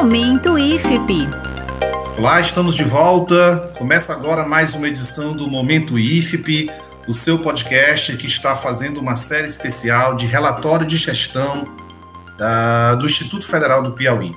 Momento 0.00 0.56
IFP. 0.56 1.28
Olá, 2.16 2.40
estamos 2.40 2.76
de 2.76 2.84
volta. 2.84 3.72
Começa 3.76 4.12
agora 4.12 4.46
mais 4.46 4.72
uma 4.72 4.86
edição 4.86 5.32
do 5.32 5.48
Momento 5.48 5.98
IFP, 5.98 6.70
o 7.08 7.12
seu 7.12 7.36
podcast 7.36 8.16
que 8.16 8.28
está 8.28 8.54
fazendo 8.54 9.00
uma 9.00 9.16
série 9.16 9.48
especial 9.48 10.14
de 10.14 10.24
relatório 10.24 10.86
de 10.86 10.96
gestão 10.96 11.64
da, 12.36 12.94
do 12.94 13.06
Instituto 13.06 13.44
Federal 13.44 13.82
do 13.82 13.90
Piauí. 13.90 14.36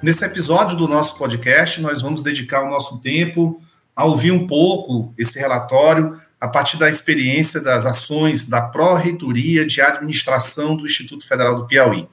Nesse 0.00 0.24
episódio 0.24 0.76
do 0.76 0.86
nosso 0.86 1.18
podcast, 1.18 1.80
nós 1.80 2.02
vamos 2.02 2.22
dedicar 2.22 2.62
o 2.62 2.70
nosso 2.70 3.00
tempo 3.00 3.60
a 3.96 4.04
ouvir 4.04 4.30
um 4.30 4.46
pouco 4.46 5.12
esse 5.18 5.36
relatório 5.40 6.16
a 6.40 6.46
partir 6.46 6.76
da 6.76 6.88
experiência 6.88 7.60
das 7.60 7.84
ações 7.84 8.46
da 8.46 8.62
Pró-Reitoria 8.62 9.66
de 9.66 9.80
Administração 9.80 10.76
do 10.76 10.86
Instituto 10.86 11.26
Federal 11.26 11.56
do 11.56 11.66
Piauí. 11.66 12.08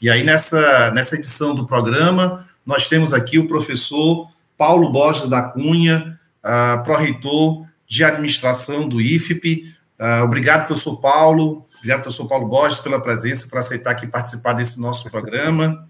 E 0.00 0.10
aí, 0.10 0.22
nessa, 0.22 0.90
nessa 0.90 1.14
edição 1.14 1.54
do 1.54 1.66
programa, 1.66 2.44
nós 2.64 2.86
temos 2.86 3.14
aqui 3.14 3.38
o 3.38 3.46
professor 3.46 4.28
Paulo 4.56 4.90
Borges 4.90 5.28
da 5.28 5.42
Cunha, 5.42 6.18
uh, 6.44 6.82
pró-reitor 6.82 7.66
de 7.86 8.04
administração 8.04 8.88
do 8.88 9.00
IFP. 9.00 9.72
Uh, 9.98 10.24
obrigado, 10.24 10.66
professor 10.66 11.00
Paulo. 11.00 11.64
Obrigado, 11.78 12.02
professor 12.02 12.28
Paulo 12.28 12.46
Borges, 12.46 12.78
pela 12.78 13.00
presença, 13.00 13.48
por 13.48 13.58
aceitar 13.58 13.92
aqui 13.92 14.06
participar 14.06 14.52
desse 14.52 14.80
nosso 14.80 15.10
programa. 15.10 15.88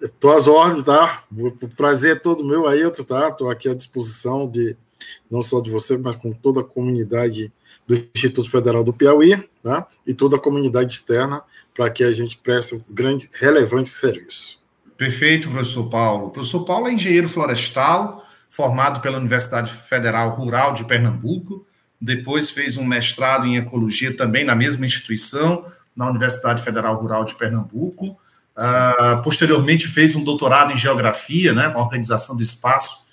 Estou 0.00 0.36
às 0.36 0.46
ordens, 0.48 0.84
tá? 0.84 1.22
O 1.30 1.50
prazer 1.76 2.16
é 2.16 2.18
todo 2.18 2.44
meu, 2.44 2.66
Ailton, 2.66 3.04
tá? 3.04 3.28
Estou 3.28 3.50
aqui 3.50 3.68
à 3.68 3.74
disposição 3.74 4.50
de 4.50 4.76
não 5.30 5.42
só 5.42 5.60
de 5.60 5.70
você, 5.70 5.96
mas 5.96 6.16
com 6.16 6.32
toda 6.32 6.60
a 6.60 6.64
comunidade 6.64 7.52
do 7.86 7.94
Instituto 8.14 8.50
Federal 8.50 8.82
do 8.82 8.92
Piauí, 8.92 9.36
tá? 9.62 9.86
E 10.06 10.14
toda 10.14 10.36
a 10.36 10.40
comunidade 10.40 10.94
externa, 10.94 11.42
para 11.74 11.90
que 11.90 12.04
a 12.04 12.12
gente 12.12 12.38
preste 12.38 12.80
grandes, 12.90 13.28
relevantes 13.32 13.92
serviços. 13.92 14.58
Perfeito, 14.96 15.50
professor 15.50 15.90
Paulo. 15.90 16.26
O 16.26 16.30
professor 16.30 16.64
Paulo 16.64 16.88
é 16.88 16.92
engenheiro 16.92 17.28
florestal, 17.28 18.24
formado 18.48 19.00
pela 19.00 19.18
Universidade 19.18 19.72
Federal 19.72 20.30
Rural 20.30 20.72
de 20.72 20.84
Pernambuco. 20.84 21.66
Depois 22.00 22.50
fez 22.50 22.76
um 22.76 22.84
mestrado 22.84 23.46
em 23.46 23.56
ecologia 23.56 24.16
também 24.16 24.44
na 24.44 24.54
mesma 24.54 24.86
instituição, 24.86 25.64
na 25.96 26.08
Universidade 26.08 26.62
Federal 26.62 26.96
Rural 26.96 27.24
de 27.24 27.34
Pernambuco. 27.34 28.16
Uh, 28.56 29.20
posteriormente 29.22 29.88
fez 29.88 30.14
um 30.14 30.22
doutorado 30.22 30.72
em 30.72 30.76
geografia, 30.76 31.52
né, 31.52 31.74
organização 31.74 32.36
do 32.36 32.42
espaço, 32.42 33.04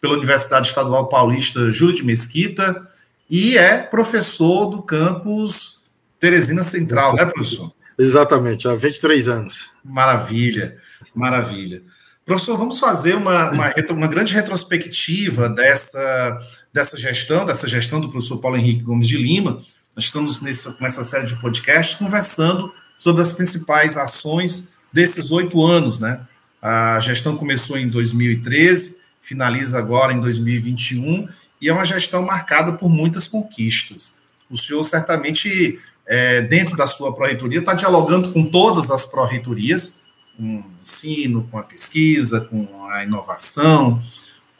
pela 0.00 0.14
Universidade 0.14 0.68
Estadual 0.68 1.08
Paulista 1.08 1.70
Júlio 1.70 1.96
de 1.96 2.02
Mesquita, 2.02 2.88
e 3.28 3.58
é 3.58 3.82
professor 3.82 4.66
do 4.66 4.82
campus 4.82 5.80
Teresina 6.18 6.62
Central, 6.62 7.14
né, 7.14 7.26
professor? 7.26 7.74
Exatamente, 7.98 8.68
há 8.68 8.74
23 8.74 9.28
anos. 9.28 9.70
Maravilha, 9.84 10.76
maravilha. 11.14 11.82
Professor, 12.24 12.58
vamos 12.58 12.78
fazer 12.78 13.14
uma, 13.14 13.50
uma, 13.52 13.72
uma, 13.90 14.06
grande 14.08 14.34
retrospectiva 14.34 15.48
dessa, 15.48 16.38
dessa 16.72 16.96
gestão, 16.96 17.46
dessa 17.46 17.68
gestão 17.68 18.00
do 18.00 18.10
professor 18.10 18.38
Paulo 18.38 18.56
Henrique 18.56 18.82
Gomes 18.82 19.06
de 19.06 19.16
Lima. 19.16 19.62
Nós 19.94 20.06
estamos 20.06 20.42
nessa, 20.42 20.76
nessa 20.80 21.04
série 21.04 21.24
de 21.24 21.40
podcasts 21.40 21.96
conversando 21.96 22.72
sobre 22.98 23.22
as 23.22 23.30
principais 23.30 23.96
ações 23.96 24.72
desses 24.92 25.30
oito 25.30 25.64
anos, 25.64 26.00
né? 26.00 26.20
A 26.60 26.98
gestão 26.98 27.36
começou 27.36 27.78
em 27.78 27.88
2013, 27.88 28.98
finaliza 29.22 29.78
agora 29.78 30.12
em 30.12 30.20
2021, 30.20 31.28
e 31.60 31.68
é 31.68 31.72
uma 31.72 31.84
gestão 31.84 32.22
marcada 32.22 32.72
por 32.72 32.88
muitas 32.88 33.28
conquistas. 33.28 34.16
O 34.50 34.56
senhor 34.56 34.82
certamente 34.82 35.78
é, 36.06 36.42
dentro 36.42 36.76
da 36.76 36.86
sua 36.86 37.14
pró-reitoria, 37.14 37.58
está 37.58 37.74
dialogando 37.74 38.32
com 38.32 38.44
todas 38.44 38.90
as 38.90 39.04
pró-reitorias, 39.04 40.02
com 40.36 40.58
o 40.58 40.64
ensino, 40.82 41.48
com 41.50 41.58
a 41.58 41.62
pesquisa, 41.62 42.42
com 42.42 42.86
a 42.90 43.04
inovação, 43.04 44.02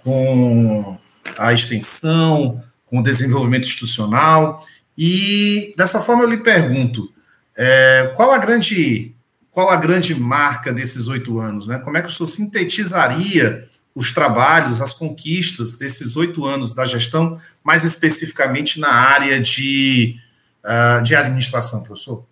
com 0.03 0.99
a 1.37 1.53
extensão, 1.53 2.63
com 2.87 2.99
o 2.99 3.03
desenvolvimento 3.03 3.67
institucional. 3.67 4.65
E 4.97 5.75
dessa 5.77 6.01
forma 6.01 6.23
eu 6.23 6.31
lhe 6.31 6.39
pergunto, 6.39 7.13
é, 7.57 8.13
qual 8.17 8.33
a 8.33 8.39
grande 8.39 9.13
qual 9.51 9.71
a 9.71 9.77
grande 9.77 10.15
marca 10.15 10.71
desses 10.71 11.09
oito 11.09 11.41
anos? 11.41 11.67
Né? 11.67 11.79
Como 11.79 11.97
é 11.97 12.03
que 12.03 12.09
o 12.09 12.13
senhor 12.13 12.29
sintetizaria 12.29 13.67
os 13.95 14.13
trabalhos, 14.13 14.83
as 14.83 14.93
conquistas 14.93 15.73
desses 15.73 16.15
oito 16.15 16.45
anos 16.45 16.75
da 16.75 16.85
gestão, 16.85 17.41
mais 17.65 17.83
especificamente 17.83 18.79
na 18.79 18.93
área 18.93 19.41
de 19.41 20.17
uh, 20.67 21.03
de 21.03 21.15
administração, 21.15 21.83
professor. 21.83 22.27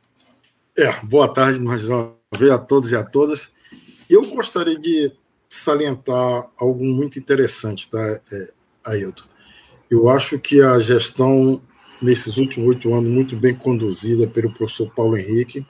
É, 0.76 0.92
boa 1.04 1.32
tarde 1.32 1.60
mais 1.60 1.88
uma 1.88 2.14
vez 2.36 2.50
a 2.50 2.58
todos 2.58 2.90
e 2.90 2.96
a 2.96 3.04
todas. 3.04 3.52
Eu 4.10 4.24
gostaria 4.28 4.78
de 4.78 5.12
salientar 5.48 6.50
algo 6.58 6.84
muito 6.84 7.18
interessante, 7.18 7.88
tá, 7.88 7.98
é, 8.32 8.52
Ailton? 8.84 9.24
Eu 9.88 10.08
acho 10.08 10.38
que 10.38 10.60
a 10.60 10.78
gestão, 10.80 11.62
nesses 12.02 12.36
últimos 12.36 12.68
oito 12.68 12.92
anos, 12.92 13.08
muito 13.08 13.36
bem 13.36 13.54
conduzida 13.54 14.26
pelo 14.26 14.52
professor 14.52 14.92
Paulo 14.92 15.16
Henrique, 15.16 15.64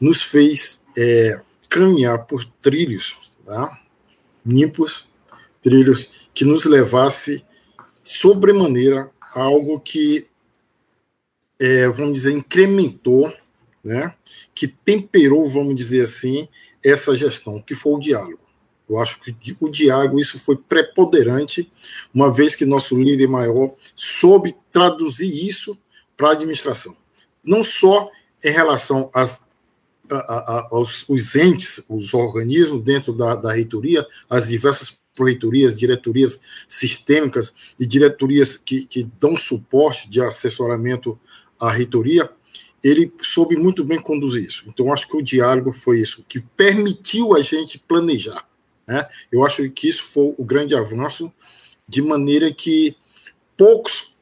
nos 0.00 0.22
fez 0.22 0.84
é, 0.96 1.40
caminhar 1.68 2.26
por 2.26 2.44
trilhos 2.44 3.16
tá? 3.44 3.80
limpos, 4.44 5.06
trilhos 5.62 6.08
que 6.34 6.44
nos 6.44 6.64
levasse 6.64 7.44
sobremaneira 8.02 9.10
a 9.20 9.42
algo 9.42 9.78
que 9.80 10.27
é, 11.58 11.88
vamos 11.88 12.14
dizer, 12.14 12.32
incrementou, 12.32 13.32
né, 13.82 14.14
que 14.54 14.68
temperou, 14.68 15.48
vamos 15.48 15.74
dizer 15.74 16.04
assim, 16.04 16.48
essa 16.84 17.14
gestão, 17.14 17.60
que 17.60 17.74
foi 17.74 17.92
o 17.92 17.98
diálogo. 17.98 18.40
Eu 18.88 18.98
acho 18.98 19.20
que 19.20 19.36
o 19.60 19.68
diálogo, 19.68 20.18
isso 20.18 20.38
foi 20.38 20.56
preponderante, 20.56 21.70
uma 22.12 22.32
vez 22.32 22.54
que 22.54 22.64
nosso 22.64 22.96
líder 22.96 23.28
maior 23.28 23.74
soube 23.94 24.56
traduzir 24.72 25.46
isso 25.46 25.76
para 26.16 26.28
a 26.28 26.32
administração. 26.32 26.96
Não 27.44 27.62
só 27.62 28.10
em 28.42 28.50
relação 28.50 29.10
às, 29.12 29.46
a, 30.10 30.16
a, 30.16 30.68
aos 30.70 31.04
os 31.06 31.36
entes, 31.36 31.84
os 31.88 32.14
organismos 32.14 32.82
dentro 32.82 33.12
da, 33.12 33.36
da 33.36 33.52
reitoria, 33.52 34.06
as 34.28 34.48
diversas 34.48 34.98
proreitorias, 35.14 35.76
diretorias 35.76 36.40
sistêmicas 36.68 37.52
e 37.78 37.84
diretorias 37.84 38.56
que, 38.56 38.86
que 38.86 39.06
dão 39.20 39.36
suporte 39.36 40.08
de 40.08 40.22
assessoramento 40.22 41.18
a 41.60 41.70
reitoria, 41.70 42.30
ele 42.82 43.12
soube 43.20 43.56
muito 43.56 43.84
bem 43.84 44.00
conduzir 44.00 44.44
isso. 44.44 44.64
Então, 44.66 44.92
acho 44.92 45.08
que 45.08 45.16
o 45.16 45.22
diálogo 45.22 45.72
foi 45.72 46.00
isso, 46.00 46.24
que 46.28 46.40
permitiu 46.40 47.34
a 47.34 47.42
gente 47.42 47.78
planejar. 47.78 48.46
Né? 48.86 49.06
Eu 49.30 49.44
acho 49.44 49.68
que 49.70 49.88
isso 49.88 50.04
foi 50.04 50.34
o 50.36 50.44
grande 50.44 50.74
avanço, 50.74 51.32
de 51.86 52.02
maneira 52.02 52.52
que 52.52 52.96
poucos 53.56 54.14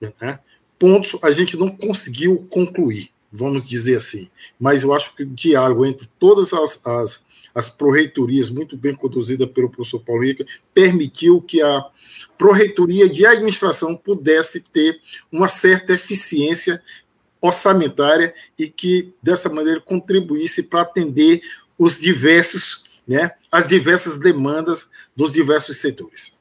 né, 0.00 0.40
pontos 0.78 1.18
a 1.22 1.30
gente 1.30 1.56
não 1.56 1.68
conseguiu 1.68 2.46
concluir, 2.50 3.10
vamos 3.30 3.68
dizer 3.68 3.96
assim. 3.96 4.28
Mas 4.58 4.82
eu 4.82 4.92
acho 4.92 5.14
que 5.14 5.22
o 5.22 5.26
diálogo 5.26 5.86
entre 5.86 6.08
todas 6.18 6.52
as, 6.52 6.84
as 6.86 7.25
as 7.56 7.70
proreitorias, 7.70 8.50
muito 8.50 8.76
bem 8.76 8.94
conduzida 8.94 9.46
pelo 9.46 9.70
professor 9.70 9.98
Paulo 10.00 10.22
Rica, 10.22 10.44
permitiu 10.74 11.40
que 11.40 11.62
a 11.62 11.86
proreitoria 12.36 13.08
de 13.08 13.24
administração 13.24 13.96
pudesse 13.96 14.60
ter 14.60 15.00
uma 15.32 15.48
certa 15.48 15.94
eficiência 15.94 16.82
orçamentária 17.40 18.34
e 18.58 18.68
que, 18.68 19.14
dessa 19.22 19.48
maneira, 19.48 19.80
contribuísse 19.80 20.64
para 20.64 20.82
atender 20.82 21.40
os 21.78 21.98
diversos, 21.98 22.84
né, 23.08 23.30
as 23.50 23.66
diversas 23.66 24.20
demandas 24.20 24.90
dos 25.16 25.32
diversos 25.32 25.78
setores. 25.78 26.36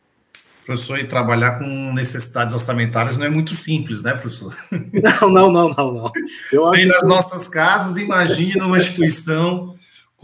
Professor, 0.65 0.99
e 0.99 1.07
trabalhar 1.07 1.59
com 1.59 1.93
necessidades 1.93 2.53
orçamentárias 2.53 3.15
não 3.15 3.25
é 3.25 3.29
muito 3.29 3.55
simples, 3.55 4.01
né, 4.01 4.13
professor? 4.15 4.53
Não, 5.21 5.29
não, 5.29 5.51
não, 5.51 5.69
não, 5.69 5.93
não. 5.93 6.11
Eu 6.51 6.65
acho 6.65 6.87
nas 6.87 6.99
que... 6.99 7.05
nossas 7.05 7.47
casas, 7.47 7.95
imagina 7.97 8.65
uma 8.65 8.77
instituição 8.77 9.74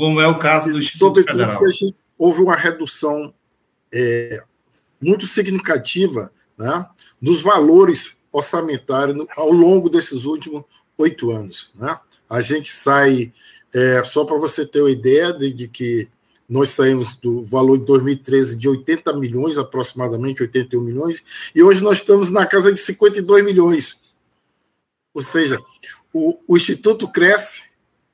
como 0.01 0.19
é 0.19 0.25
o 0.25 0.39
caso 0.39 0.71
do 0.71 0.79
Instituto 0.79 1.23
Federal. 1.23 1.67
Gente, 1.67 1.95
houve 2.17 2.41
uma 2.41 2.55
redução 2.55 3.31
é, 3.93 4.43
muito 4.99 5.27
significativa 5.27 6.31
né, 6.57 6.87
nos 7.21 7.39
valores 7.39 8.19
orçamentários 8.31 9.23
ao 9.37 9.51
longo 9.51 9.91
desses 9.91 10.25
últimos 10.25 10.63
oito 10.97 11.29
anos. 11.29 11.69
Né? 11.75 11.99
A 12.27 12.41
gente 12.41 12.73
sai, 12.73 13.31
é, 13.71 14.03
só 14.03 14.25
para 14.25 14.39
você 14.39 14.65
ter 14.65 14.81
uma 14.81 14.89
ideia 14.89 15.31
de, 15.31 15.53
de, 15.53 15.67
que 15.67 16.09
nós 16.49 16.69
saímos 16.69 17.15
do 17.17 17.43
valor 17.43 17.77
de 17.77 17.85
2013 17.85 18.57
de 18.57 18.67
80 18.67 19.13
milhões, 19.13 19.59
aproximadamente 19.59 20.41
81 20.41 20.81
milhões, 20.81 21.23
e 21.53 21.61
hoje 21.61 21.79
nós 21.79 21.99
estamos 21.99 22.31
na 22.31 22.47
casa 22.47 22.73
de 22.73 22.79
52 22.79 23.45
milhões. 23.45 24.01
Ou 25.13 25.21
seja, 25.21 25.59
o, 26.11 26.39
o 26.47 26.57
Instituto 26.57 27.07
cresce 27.07 27.69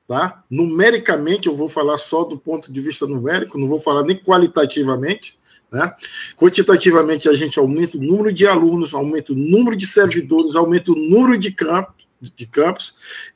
Tá? 0.08 0.42
Numericamente, 0.50 1.48
eu 1.48 1.56
vou 1.56 1.68
falar 1.68 1.98
só 1.98 2.24
do 2.24 2.38
ponto 2.38 2.72
de 2.72 2.80
vista 2.80 3.06
numérico, 3.06 3.58
não 3.58 3.68
vou 3.68 3.78
falar 3.78 4.02
nem 4.04 4.16
qualitativamente. 4.16 5.38
Né? 5.70 5.94
Quantitativamente, 6.34 7.28
a 7.28 7.34
gente 7.34 7.58
aumenta 7.58 7.98
o 7.98 8.00
número 8.00 8.32
de 8.32 8.46
alunos, 8.46 8.94
aumenta 8.94 9.34
o 9.34 9.36
número 9.36 9.76
de 9.76 9.86
servidores, 9.86 10.56
aumenta 10.56 10.92
o 10.92 10.94
número 10.94 11.36
de, 11.36 11.52
campo, 11.52 11.92
de 12.22 12.46
campos, 12.46 12.94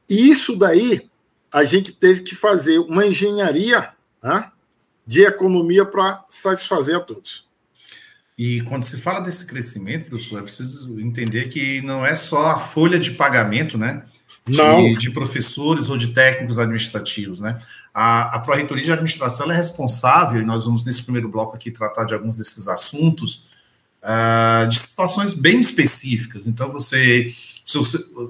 e 0.08 0.30
isso 0.30 0.56
daí 0.56 1.10
a 1.52 1.62
gente 1.62 1.92
teve 1.92 2.22
que 2.22 2.34
fazer 2.34 2.78
uma 2.78 3.06
engenharia 3.06 3.90
né? 4.22 4.50
de 5.06 5.24
economia 5.24 5.84
para 5.84 6.24
satisfazer 6.30 6.96
a 6.96 7.00
todos. 7.00 7.46
E 8.38 8.62
quando 8.62 8.82
se 8.82 8.96
fala 8.96 9.20
desse 9.20 9.44
crescimento, 9.44 10.08
professor, 10.08 10.38
é 10.38 10.42
preciso 10.42 10.98
entender 10.98 11.48
que 11.48 11.82
não 11.82 12.04
é 12.04 12.16
só 12.16 12.52
a 12.52 12.58
folha 12.58 12.98
de 12.98 13.10
pagamento, 13.10 13.76
né? 13.76 14.04
De, 14.44 14.96
de 14.96 15.10
professores 15.12 15.88
ou 15.88 15.96
de 15.96 16.08
técnicos 16.08 16.58
administrativos, 16.58 17.38
né? 17.38 17.56
A, 17.94 18.36
a 18.36 18.40
Pró-Reitoria 18.40 18.84
de 18.84 18.92
Administração 18.92 19.50
é 19.52 19.54
responsável, 19.54 20.40
e 20.40 20.44
nós 20.44 20.64
vamos 20.64 20.84
nesse 20.84 21.02
primeiro 21.04 21.28
bloco 21.28 21.54
aqui 21.54 21.70
tratar 21.70 22.04
de 22.04 22.12
alguns 22.12 22.36
desses 22.36 22.66
assuntos, 22.66 23.44
uh, 24.02 24.68
de 24.68 24.80
situações 24.80 25.32
bem 25.32 25.60
específicas. 25.60 26.48
Então, 26.48 26.68
você, 26.68 27.28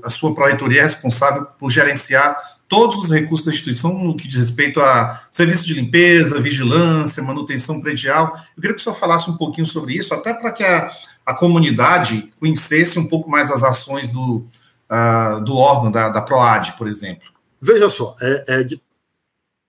a 0.04 0.10
sua 0.10 0.34
Pró-Reitoria 0.34 0.80
é 0.80 0.82
responsável 0.82 1.46
por 1.58 1.70
gerenciar 1.70 2.36
todos 2.68 2.96
os 2.98 3.10
recursos 3.10 3.46
da 3.46 3.52
instituição 3.52 3.98
no 4.02 4.16
que 4.16 4.28
diz 4.28 4.38
respeito 4.38 4.80
a 4.80 5.20
serviço 5.30 5.64
de 5.64 5.74
limpeza, 5.74 6.40
vigilância, 6.40 7.22
manutenção 7.22 7.80
predial. 7.80 8.32
Eu 8.56 8.60
queria 8.60 8.74
que 8.74 8.80
o 8.80 8.84
senhor 8.84 8.96
falasse 8.96 9.30
um 9.30 9.36
pouquinho 9.36 9.66
sobre 9.66 9.94
isso, 9.94 10.12
até 10.12 10.34
para 10.34 10.52
que 10.52 10.62
a, 10.62 10.90
a 11.24 11.34
comunidade 11.34 12.30
conhecesse 12.38 12.98
um 12.98 13.06
pouco 13.06 13.30
mais 13.30 13.50
as 13.50 13.62
ações 13.62 14.08
do, 14.08 14.46
uh, 14.92 15.42
do 15.42 15.56
órgão, 15.56 15.90
da, 15.90 16.10
da 16.10 16.20
PROAD, 16.20 16.76
por 16.76 16.86
exemplo. 16.86 17.32
Veja 17.60 17.88
só, 17.88 18.14
é, 18.20 18.44
é, 18.48 18.62
de 18.62 18.82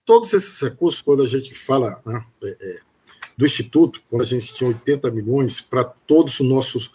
todos 0.06 0.34
esses 0.34 0.60
recursos, 0.60 1.02
quando 1.02 1.24
a 1.24 1.28
gente 1.28 1.56
fala 1.56 2.02
né, 2.06 2.26
é, 2.44 2.50
é 2.50 2.80
do 3.36 3.46
Instituto, 3.46 4.02
quando 4.10 4.22
a 4.22 4.26
gente 4.26 4.54
tinha 4.54 4.68
80 4.68 5.10
milhões 5.10 5.60
para 5.60 5.84
todos 5.84 6.40
os 6.40 6.48
nossos 6.48 6.92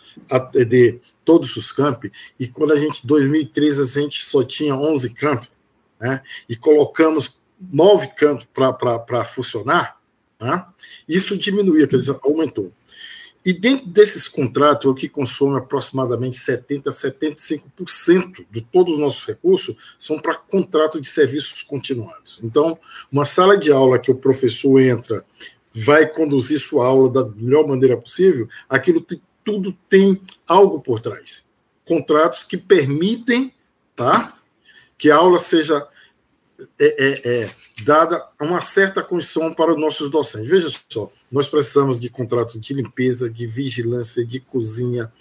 de 0.69 1.01
todos 1.25 1.57
os 1.57 1.73
campi, 1.73 2.13
e 2.39 2.47
quando 2.47 2.73
a 2.73 2.77
gente, 2.77 3.03
em 3.03 3.07
2013, 3.07 3.83
a 3.83 4.03
gente 4.03 4.25
só 4.25 4.45
tinha 4.45 4.77
11 4.77 5.11
campi, 5.15 5.49
né, 6.01 6.23
e 6.49 6.55
colocamos 6.55 7.41
nove 7.61 8.07
campos 8.09 8.47
para 8.53 9.25
funcionar, 9.25 10.01
né, 10.41 10.65
isso 11.09 11.37
diminuía, 11.37 11.89
quer 11.89 11.97
dizer, 11.97 12.17
aumentou. 12.23 12.73
E 13.49 13.53
dentro 13.55 13.87
desses 13.87 14.29
contratos, 14.29 14.91
o 14.91 14.95
que 14.95 15.09
consome 15.09 15.57
aproximadamente 15.57 16.39
70% 16.39 16.87
a 16.87 16.91
75% 16.91 18.45
de 18.51 18.61
todos 18.61 18.93
os 18.93 19.01
nossos 19.01 19.25
recursos 19.25 19.75
são 19.99 20.19
para 20.19 20.35
contrato 20.35 21.01
de 21.01 21.09
serviços 21.09 21.63
continuados. 21.63 22.39
Então, 22.43 22.79
uma 23.11 23.25
sala 23.25 23.57
de 23.57 23.73
aula 23.73 23.99
que 23.99 24.11
o 24.11 24.15
professor 24.15 24.79
entra, 24.79 25.25
vai 25.73 26.07
conduzir 26.07 26.61
sua 26.61 26.87
aula 26.89 27.09
da 27.09 27.25
melhor 27.25 27.67
maneira 27.67 27.97
possível, 27.97 28.47
aquilo 28.69 29.03
tudo 29.43 29.73
tem 29.89 30.21
algo 30.47 30.83
por 30.83 31.01
trás. 31.01 31.43
Contratos 31.87 32.45
que 32.45 32.59
permitem 32.59 33.55
tá, 33.97 34.37
que 34.99 35.11
a 35.11 35.17
aula 35.17 35.39
seja 35.39 35.89
é, 36.79 36.85
é, 36.87 37.45
é, 37.45 37.51
dada 37.83 38.29
uma 38.39 38.61
certa 38.61 39.03
condição 39.03 39.55
para 39.55 39.73
os 39.73 39.81
nossos 39.81 40.11
docentes. 40.11 40.51
Veja 40.51 40.69
só, 40.87 41.11
nós 41.31 41.47
precisamos 41.47 42.01
de 42.01 42.09
contratos 42.09 42.59
de 42.61 42.73
limpeza, 42.73 43.29
de 43.29 43.47
vigilância, 43.47 44.25
de 44.25 44.41
cozinha, 44.41 45.13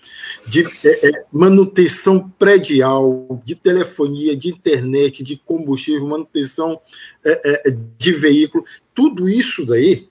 de 0.45 0.63
é, 0.63 1.09
é, 1.09 1.25
manutenção 1.31 2.29
predial, 2.29 3.39
de 3.43 3.55
telefonia, 3.55 4.35
de 4.35 4.49
internet, 4.49 5.23
de 5.23 5.37
combustível, 5.37 6.07
manutenção 6.07 6.79
é, 7.25 7.75
de 7.97 8.11
veículo. 8.11 8.63
Tudo 8.93 9.27
isso 9.27 9.65
daí 9.65 10.07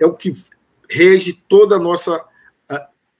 é 0.00 0.06
o 0.06 0.14
que 0.14 0.32
rege 0.88 1.32
toda 1.48 1.76
a 1.76 1.80
nossa 1.80 2.24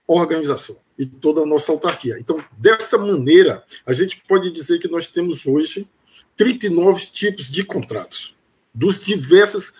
organização 0.06 0.76
e 0.98 1.06
toda 1.06 1.40
a 1.40 1.46
nossa 1.46 1.72
autarquia. 1.72 2.16
Então, 2.18 2.38
dessa 2.58 2.98
maneira, 2.98 3.64
a 3.86 3.92
gente 3.92 4.22
pode 4.28 4.50
dizer 4.50 4.78
que 4.78 4.88
nós 4.88 5.06
temos 5.06 5.46
hoje 5.46 5.88
39 6.36 7.06
tipos 7.06 7.50
de 7.50 7.64
contratos, 7.64 8.36
dos 8.74 9.00
diversos 9.00 9.74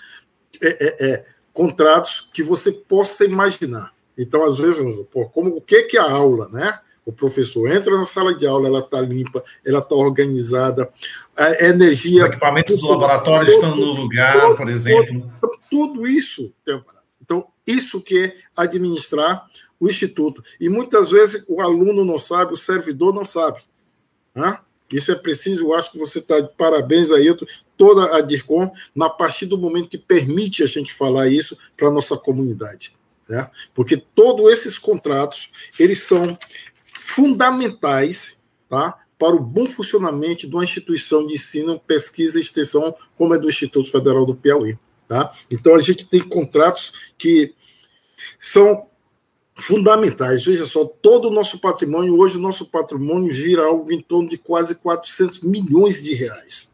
é, 0.61 0.69
é, 0.69 1.07
é, 1.07 1.27
contratos 1.53 2.29
que 2.33 2.43
você 2.43 2.73
possa 2.73 3.25
imaginar. 3.25 3.93
Então, 4.17 4.45
às 4.45 4.59
vezes, 4.59 4.81
pô, 5.11 5.29
como 5.29 5.57
o 5.57 5.61
que, 5.61 5.83
que 5.85 5.97
é 5.97 6.01
a 6.01 6.11
aula, 6.11 6.49
né? 6.49 6.79
O 7.05 7.13
professor 7.13 7.69
entra 7.69 7.97
na 7.97 8.05
sala 8.05 8.35
de 8.35 8.47
aula, 8.47 8.69
ela 8.69 8.79
está 8.79 9.01
limpa, 9.01 9.43
ela 9.67 9.81
está 9.81 9.95
organizada, 9.95 10.89
a 11.37 11.65
energia. 11.65 12.25
Os 12.25 12.31
equipamentos 12.31 12.81
do 12.81 12.89
laboratório 12.89 13.47
todo, 13.47 13.55
estão 13.55 13.77
no 13.77 13.93
lugar, 13.93 14.41
todo, 14.41 14.57
por 14.57 14.69
exemplo. 14.69 15.33
Todo, 15.41 15.59
tudo 15.69 16.07
isso. 16.07 16.53
Então, 17.21 17.47
isso 17.67 18.01
que 18.01 18.19
é 18.19 18.37
administrar 18.57 19.47
o 19.81 19.89
instituto. 19.89 20.45
E 20.61 20.69
muitas 20.69 21.11
vezes 21.11 21.45
o 21.49 21.61
aluno 21.61 22.05
não 22.05 22.19
sabe, 22.19 22.53
o 22.53 22.57
servidor 22.57 23.13
não 23.13 23.25
sabe. 23.25 23.61
Né? 24.35 24.59
Isso 24.93 25.11
é 25.11 25.15
preciso, 25.15 25.67
eu 25.67 25.75
acho 25.75 25.91
que 25.91 25.99
você 25.99 26.19
está 26.19 26.39
de 26.39 26.55
parabéns, 26.55 27.11
Ailton, 27.11 27.47
toda 27.83 28.17
a 28.17 28.21
DIRCOM, 28.21 28.71
na 28.95 29.11
partir 29.11 29.45
do 29.45 29.59
momento 29.59 29.89
que 29.89 29.99
permite 29.99 30.63
a 30.63 30.67
gente 30.67 30.95
falar 30.95 31.27
isso 31.27 31.59
para 31.77 31.89
a 31.89 31.91
nossa 31.91 32.17
comunidade. 32.17 32.95
Né? 33.29 33.51
Porque 33.75 33.97
todos 33.97 34.53
esses 34.53 34.79
contratos, 34.79 35.51
eles 35.81 35.99
são 35.99 36.39
fundamentais 36.87 38.41
tá? 38.69 38.97
para 39.19 39.35
o 39.35 39.41
bom 39.41 39.67
funcionamento 39.67 40.47
de 40.47 40.55
uma 40.55 40.63
instituição 40.63 41.27
de 41.27 41.35
ensino, 41.35 41.77
pesquisa 41.77 42.39
e 42.39 42.43
extensão, 42.43 42.95
como 43.17 43.35
é 43.35 43.39
do 43.39 43.49
Instituto 43.49 43.91
Federal 43.91 44.25
do 44.25 44.37
Piauí. 44.37 44.79
Tá? 45.09 45.33
Então, 45.51 45.75
a 45.75 45.81
gente 45.81 46.07
tem 46.07 46.23
contratos 46.23 47.13
que 47.19 47.53
são 48.39 48.87
fundamentais. 49.57 50.45
Veja 50.45 50.67
só, 50.67 50.85
todo 50.85 51.27
o 51.27 51.33
nosso 51.33 51.59
patrimônio, 51.59 52.17
hoje 52.17 52.37
o 52.37 52.41
nosso 52.41 52.65
patrimônio 52.65 53.33
gira 53.33 53.65
algo 53.65 53.91
em 53.91 54.01
torno 54.01 54.29
de 54.29 54.39
quase 54.39 54.77
400 54.77 55.41
milhões 55.41 56.01
de 56.01 56.15
reais 56.15 56.71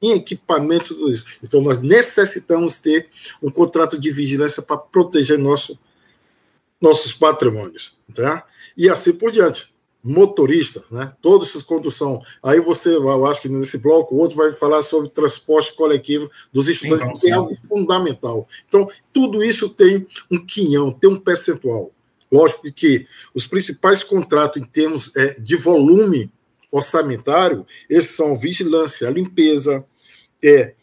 em 0.00 0.12
equipamentos, 0.12 0.88
tudo 0.88 1.10
isso. 1.10 1.24
Então, 1.42 1.60
nós 1.60 1.80
necessitamos 1.80 2.78
ter 2.78 3.08
um 3.42 3.50
contrato 3.50 3.98
de 3.98 4.10
vigilância 4.10 4.62
para 4.62 4.76
proteger 4.76 5.38
nosso, 5.38 5.78
nossos 6.80 7.12
patrimônios. 7.12 7.96
Tá? 8.14 8.46
E 8.76 8.88
assim 8.88 9.12
por 9.12 9.30
diante 9.30 9.72
motorista, 10.02 10.84
né? 10.90 11.12
Todas 11.20 11.50
essas 11.50 11.62
condução. 11.62 12.22
Aí 12.42 12.60
você, 12.60 12.94
eu 12.94 13.26
acho 13.26 13.42
que 13.42 13.48
nesse 13.48 13.78
bloco, 13.78 14.14
o 14.14 14.18
outro 14.18 14.36
vai 14.36 14.52
falar 14.52 14.82
sobre 14.82 15.10
transporte 15.10 15.74
coletivo 15.74 16.30
dos 16.52 16.68
estudantes, 16.68 17.04
então, 17.04 17.14
que 17.14 17.28
é 17.28 17.32
algo 17.32 17.56
fundamental. 17.68 18.48
Então, 18.68 18.88
tudo 19.12 19.42
isso 19.42 19.68
tem 19.68 20.06
um 20.30 20.44
quinhão, 20.44 20.92
tem 20.92 21.10
um 21.10 21.18
percentual. 21.18 21.90
Lógico 22.30 22.70
que 22.72 23.06
os 23.34 23.46
principais 23.46 24.02
contratos 24.02 24.62
em 24.62 24.64
termos 24.64 25.10
é, 25.16 25.34
de 25.38 25.56
volume 25.56 26.30
orçamentário, 26.70 27.66
esses 27.88 28.14
são 28.14 28.36
vigilância, 28.36 29.08
limpeza, 29.10 29.84
é, 30.42 30.74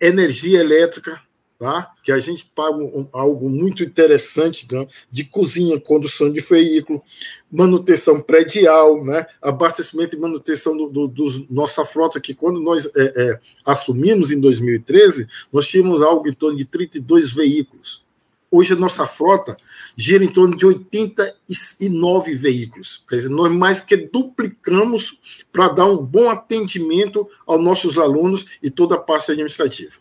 energia 0.00 0.60
elétrica, 0.60 1.20
tá? 1.58 1.92
que 2.02 2.12
a 2.12 2.18
gente 2.18 2.50
paga 2.54 2.76
um, 2.76 3.08
algo 3.12 3.48
muito 3.48 3.82
interessante 3.82 4.66
né? 4.70 4.86
de 5.10 5.24
cozinha, 5.24 5.80
condução 5.80 6.30
de 6.30 6.40
veículo, 6.40 7.02
manutenção 7.50 8.20
predial, 8.20 9.04
né? 9.04 9.26
abastecimento 9.42 10.14
e 10.14 10.18
manutenção 10.18 10.76
do, 10.76 10.88
do, 10.88 11.08
do 11.08 11.46
nossa 11.50 11.84
frota, 11.84 12.20
que 12.20 12.34
quando 12.34 12.60
nós 12.60 12.86
é, 12.86 12.90
é, 12.96 13.40
assumimos 13.64 14.30
em 14.30 14.40
2013, 14.40 15.26
nós 15.52 15.66
tínhamos 15.66 16.00
algo 16.00 16.28
em 16.28 16.32
torno 16.32 16.56
de 16.56 16.64
32 16.64 17.32
veículos. 17.32 18.06
Hoje 18.50 18.72
a 18.72 18.76
nossa 18.76 19.06
frota 19.06 19.56
gira 19.96 20.24
em 20.24 20.28
torno 20.28 20.56
de 20.56 20.64
89 20.64 22.34
veículos. 22.34 23.02
Quer 23.08 23.16
dizer, 23.16 23.28
nós 23.28 23.52
mais 23.52 23.80
que 23.80 23.96
duplicamos 23.96 25.18
para 25.52 25.68
dar 25.68 25.86
um 25.86 26.02
bom 26.02 26.30
atendimento 26.30 27.28
aos 27.46 27.62
nossos 27.62 27.98
alunos 27.98 28.46
e 28.62 28.70
toda 28.70 28.94
a 28.94 28.98
parte 28.98 29.30
administrativa. 29.30 29.92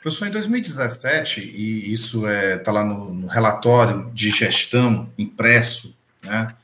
Professor, 0.00 0.28
em 0.28 0.30
2017, 0.30 1.40
e 1.40 1.92
isso 1.92 2.18
está 2.18 2.30
é, 2.30 2.58
tá 2.58 2.70
lá 2.70 2.84
no, 2.84 3.12
no, 3.12 3.26
relatório 3.26 4.08
de 4.14 4.30
gestão 4.30 5.10
impresso, 5.18 5.92
né, 6.22 6.54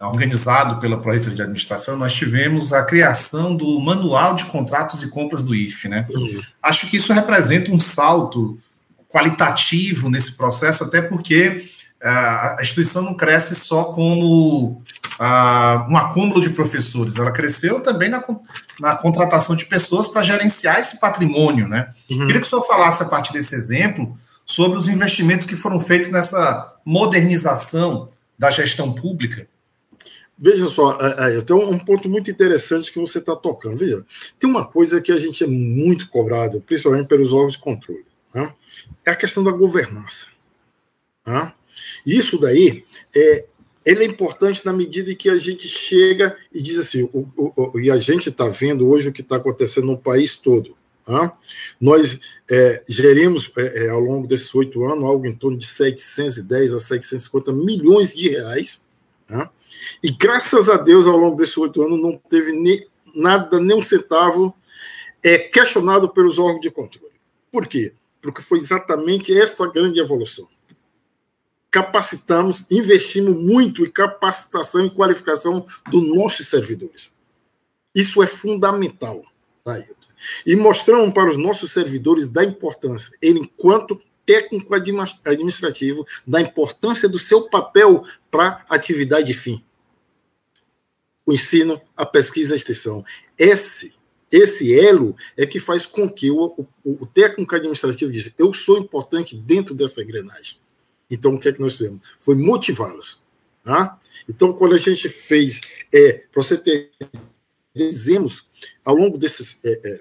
organizado 0.00 0.78
pela 0.80 1.00
Proreitoria 1.00 1.36
de 1.36 1.42
Administração, 1.42 1.96
nós 1.96 2.12
tivemos 2.12 2.72
a 2.72 2.84
criação 2.84 3.56
do 3.56 3.80
Manual 3.80 4.34
de 4.34 4.44
Contratos 4.46 5.02
e 5.02 5.08
Compras 5.08 5.42
do 5.42 5.54
IFE. 5.54 5.88
Né? 5.88 6.06
Uhum. 6.10 6.42
Acho 6.62 6.88
que 6.88 6.96
isso 6.98 7.12
representa 7.12 7.70
um 7.70 7.80
salto 7.80 8.58
qualitativo 9.16 10.10
nesse 10.10 10.36
processo, 10.36 10.84
até 10.84 11.00
porque 11.00 11.64
a 12.02 12.58
instituição 12.60 13.02
não 13.02 13.14
cresce 13.14 13.54
só 13.54 13.84
como 13.84 14.82
uh, 15.18 15.90
um 15.90 15.96
acúmulo 15.96 16.42
de 16.42 16.50
professores, 16.50 17.16
ela 17.16 17.32
cresceu 17.32 17.80
também 17.80 18.10
na, 18.10 18.22
na 18.78 18.94
contratação 18.94 19.56
de 19.56 19.64
pessoas 19.64 20.06
para 20.06 20.22
gerenciar 20.22 20.78
esse 20.78 21.00
patrimônio, 21.00 21.66
né? 21.66 21.94
Uhum. 22.10 22.26
Queria 22.26 22.40
que 22.40 22.46
o 22.46 22.50
senhor 22.50 22.66
falasse, 22.66 23.02
a 23.02 23.06
partir 23.06 23.32
desse 23.32 23.54
exemplo, 23.54 24.14
sobre 24.44 24.76
os 24.76 24.88
investimentos 24.88 25.46
que 25.46 25.56
foram 25.56 25.80
feitos 25.80 26.08
nessa 26.08 26.78
modernização 26.84 28.08
da 28.38 28.50
gestão 28.50 28.92
pública. 28.92 29.48
Veja 30.38 30.68
só, 30.68 30.98
é, 31.00 31.38
é, 31.38 31.40
tem 31.40 31.56
um 31.56 31.78
ponto 31.78 32.10
muito 32.10 32.30
interessante 32.30 32.92
que 32.92 33.00
você 33.00 33.18
está 33.18 33.34
tocando. 33.34 33.78
Veja, 33.78 34.04
tem 34.38 34.48
uma 34.48 34.66
coisa 34.66 35.00
que 35.00 35.10
a 35.10 35.18
gente 35.18 35.42
é 35.42 35.46
muito 35.46 36.10
cobrado, 36.10 36.60
principalmente 36.60 37.08
pelos 37.08 37.32
órgãos 37.32 37.54
de 37.54 37.58
controle, 37.58 38.04
né? 38.34 38.52
É 39.04 39.10
a 39.10 39.16
questão 39.16 39.42
da 39.42 39.50
governança. 39.50 40.26
Né? 41.26 41.52
Isso 42.04 42.38
daí 42.38 42.84
é, 43.14 43.44
ele 43.84 44.02
é 44.02 44.06
importante 44.06 44.64
na 44.66 44.72
medida 44.72 45.12
em 45.12 45.16
que 45.16 45.30
a 45.30 45.38
gente 45.38 45.68
chega 45.68 46.36
e 46.52 46.60
diz 46.60 46.78
assim, 46.78 47.04
o, 47.12 47.28
o, 47.36 47.70
o 47.72 47.80
e 47.80 47.90
a 47.90 47.96
gente 47.96 48.28
está 48.28 48.48
vendo 48.48 48.88
hoje 48.88 49.08
o 49.08 49.12
que 49.12 49.20
está 49.20 49.36
acontecendo 49.36 49.86
no 49.86 49.98
país 49.98 50.36
todo. 50.36 50.74
Tá? 51.04 51.38
Nós 51.80 52.18
é, 52.50 52.82
gerimos, 52.88 53.50
é, 53.56 53.84
é, 53.84 53.88
ao 53.90 54.00
longo 54.00 54.26
desses 54.26 54.52
oito 54.56 54.84
anos, 54.84 55.04
algo 55.04 55.24
em 55.24 55.36
torno 55.36 55.56
de 55.56 55.66
710 55.66 56.74
a 56.74 56.80
750 56.80 57.52
milhões 57.52 58.12
de 58.12 58.28
reais. 58.28 58.84
Tá? 59.28 59.50
E 60.02 60.10
graças 60.10 60.68
a 60.68 60.76
Deus, 60.76 61.06
ao 61.06 61.16
longo 61.16 61.36
desses 61.36 61.56
oito 61.56 61.80
anos, 61.80 62.00
não 62.00 62.20
teve 62.28 62.50
nem, 62.50 62.84
nada, 63.14 63.60
nem 63.60 63.76
um 63.76 63.82
centavo 63.82 64.52
é, 65.22 65.38
questionado 65.38 66.08
pelos 66.08 66.40
órgãos 66.40 66.60
de 66.60 66.70
controle. 66.72 67.14
Por 67.52 67.68
quê? 67.68 67.92
Porque 68.26 68.42
foi 68.42 68.58
exatamente 68.58 69.36
essa 69.36 69.70
grande 69.70 70.00
evolução. 70.00 70.48
Capacitamos, 71.70 72.64
investimos 72.68 73.36
muito 73.36 73.84
em 73.84 73.90
capacitação 73.90 74.84
e 74.84 74.90
qualificação 74.90 75.64
dos 75.90 76.08
nossos 76.12 76.48
servidores. 76.48 77.14
Isso 77.94 78.20
é 78.22 78.26
fundamental, 78.26 79.24
tá, 79.62 79.80
E 80.44 80.56
mostramos 80.56 81.14
para 81.14 81.30
os 81.30 81.38
nossos 81.38 81.72
servidores 81.72 82.26
da 82.26 82.42
importância, 82.42 83.16
ele, 83.22 83.38
enquanto 83.38 84.00
técnico 84.24 84.74
administrativo, 84.74 86.04
da 86.26 86.40
importância 86.40 87.08
do 87.08 87.18
seu 87.18 87.48
papel 87.48 88.02
para 88.28 88.66
atividade 88.68 89.32
fim. 89.32 89.64
O 91.24 91.32
ensino, 91.32 91.80
a 91.96 92.04
pesquisa 92.04 92.50
e 92.50 92.54
a 92.54 92.56
extensão. 92.56 93.04
Esse 93.38 93.94
esse 94.30 94.78
elo 94.78 95.16
é 95.36 95.46
que 95.46 95.60
faz 95.60 95.86
com 95.86 96.08
que 96.08 96.30
o, 96.30 96.66
o, 96.84 96.94
o 97.02 97.06
técnico 97.06 97.54
administrativo 97.54 98.12
diz: 98.12 98.32
eu 98.38 98.52
sou 98.52 98.78
importante 98.78 99.36
dentro 99.36 99.74
dessa 99.74 100.02
engrenagem. 100.02 100.58
Então, 101.10 101.34
o 101.34 101.40
que 101.40 101.48
é 101.48 101.52
que 101.52 101.60
nós 101.60 101.76
fizemos? 101.76 102.14
Foi 102.18 102.34
motivá-los. 102.34 103.20
Tá? 103.62 104.00
Então, 104.28 104.52
quando 104.52 104.74
a 104.74 104.78
gente 104.78 105.08
fez, 105.08 105.60
é, 105.92 106.24
para 106.32 106.42
você 106.42 106.56
ter, 106.56 106.90
dizemos, 107.74 108.46
ao 108.84 108.94
longo 108.94 109.18
desses 109.18 109.60
é, 109.64 109.80
é, 109.84 110.00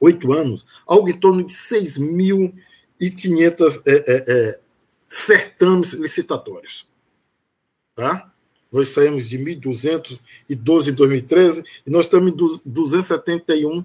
oito 0.00 0.32
anos, 0.32 0.64
algo 0.86 1.08
em 1.08 1.18
torno 1.18 1.44
de 1.44 1.52
6.500 1.52 3.82
é, 3.86 3.92
é, 3.92 4.24
é, 4.28 4.60
certames 5.08 5.92
licitatórios. 5.92 6.88
Tá? 7.94 8.32
Nós 8.76 8.90
saímos 8.90 9.26
de 9.26 9.38
1.212 9.38 10.18
em 10.50 10.56
2013 10.92 11.64
e 11.86 11.90
nós 11.90 12.04
estamos 12.04 12.30
em 12.30 12.36
271 12.62 13.82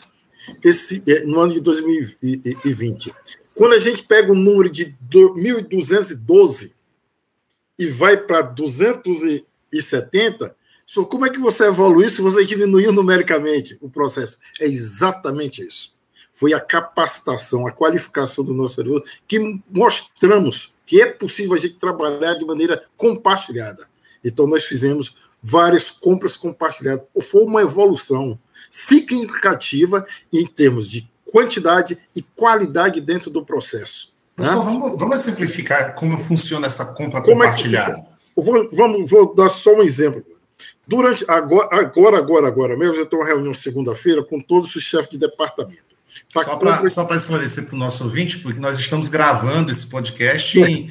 esse, 0.62 1.02
é, 1.08 1.26
no 1.26 1.40
ano 1.40 1.54
de 1.54 1.62
2020. 1.62 3.16
Quando 3.56 3.74
a 3.74 3.80
gente 3.80 4.04
pega 4.04 4.34
o 4.34 4.36
número 4.36 4.70
de 4.70 4.94
1.212 5.10 6.74
e 7.80 7.88
vai 7.88 8.18
para 8.18 8.42
270, 8.42 10.58
como 11.10 11.26
é 11.26 11.30
que 11.30 11.40
você 11.40 11.68
evolui 11.68 12.10
se 12.10 12.20
você 12.20 12.44
diminuiu 12.44 12.92
numericamente 12.92 13.78
o 13.80 13.90
processo? 13.90 14.38
É 14.60 14.66
exatamente 14.66 15.66
isso. 15.66 15.96
Foi 16.34 16.54
a 16.54 16.60
capacitação, 16.60 17.66
a 17.66 17.72
qualificação 17.72 18.44
do 18.44 18.54
nosso 18.54 18.76
servidor 18.76 19.06
que 19.26 19.62
mostramos 19.70 20.74
que 20.86 21.02
é 21.02 21.06
possível 21.06 21.54
a 21.54 21.58
gente 21.58 21.76
trabalhar 21.76 22.34
de 22.34 22.44
maneira 22.44 22.84
compartilhada. 22.98 23.90
Então, 24.24 24.48
nós 24.48 24.64
fizemos 24.64 25.16
várias 25.42 25.90
compras 25.90 26.38
compartilhadas. 26.38 27.06
Foi 27.22 27.44
uma 27.44 27.62
evolução 27.62 28.38
significativa 28.70 30.06
em 30.32 30.46
termos 30.46 30.88
de 30.88 31.10
quantidade 31.32 31.98
e 32.16 32.22
qualidade 32.22 33.02
dentro 33.02 33.32
do 33.32 33.44
processo. 33.44 34.12
Né? 34.38 34.50
vamos, 34.50 35.00
vamos, 35.00 35.22
simplificar 35.22 35.96
como 35.96 36.18
funciona 36.18 36.68
essa 36.68 36.86
compra 36.86 37.22
como 37.22 37.44
é 37.44 37.48
compartilhada. 37.48 37.98
É 38.38 38.42
vou, 38.42 38.70
vamos, 38.72 39.10
vou 39.10 39.34
dar 39.34 39.50
só 39.50 39.74
um 39.74 39.82
exemplo. 39.82 40.24
Durante 40.88 41.24
agora, 41.28 41.68
agora, 41.72 42.18
agora, 42.18 42.48
agora 42.48 42.78
mesmo, 42.78 42.96
eu 42.96 43.06
tenho 43.06 43.22
uma 43.22 43.28
reunião 43.28 43.54
segunda-feira 43.54 44.24
com 44.24 44.40
todos 44.40 44.76
os 44.76 44.84
chefes 44.84 45.12
de 45.12 45.18
departamento. 45.18 45.92
Só 46.90 47.06
para 47.06 47.16
esclarecer 47.16 47.66
para 47.66 47.76
o 47.76 47.78
nosso 47.78 48.04
ouvinte, 48.04 48.40
porque 48.40 48.60
nós 48.60 48.78
estamos 48.78 49.08
gravando 49.08 49.72
esse 49.72 49.88
podcast 49.88 50.60
em 50.60 50.90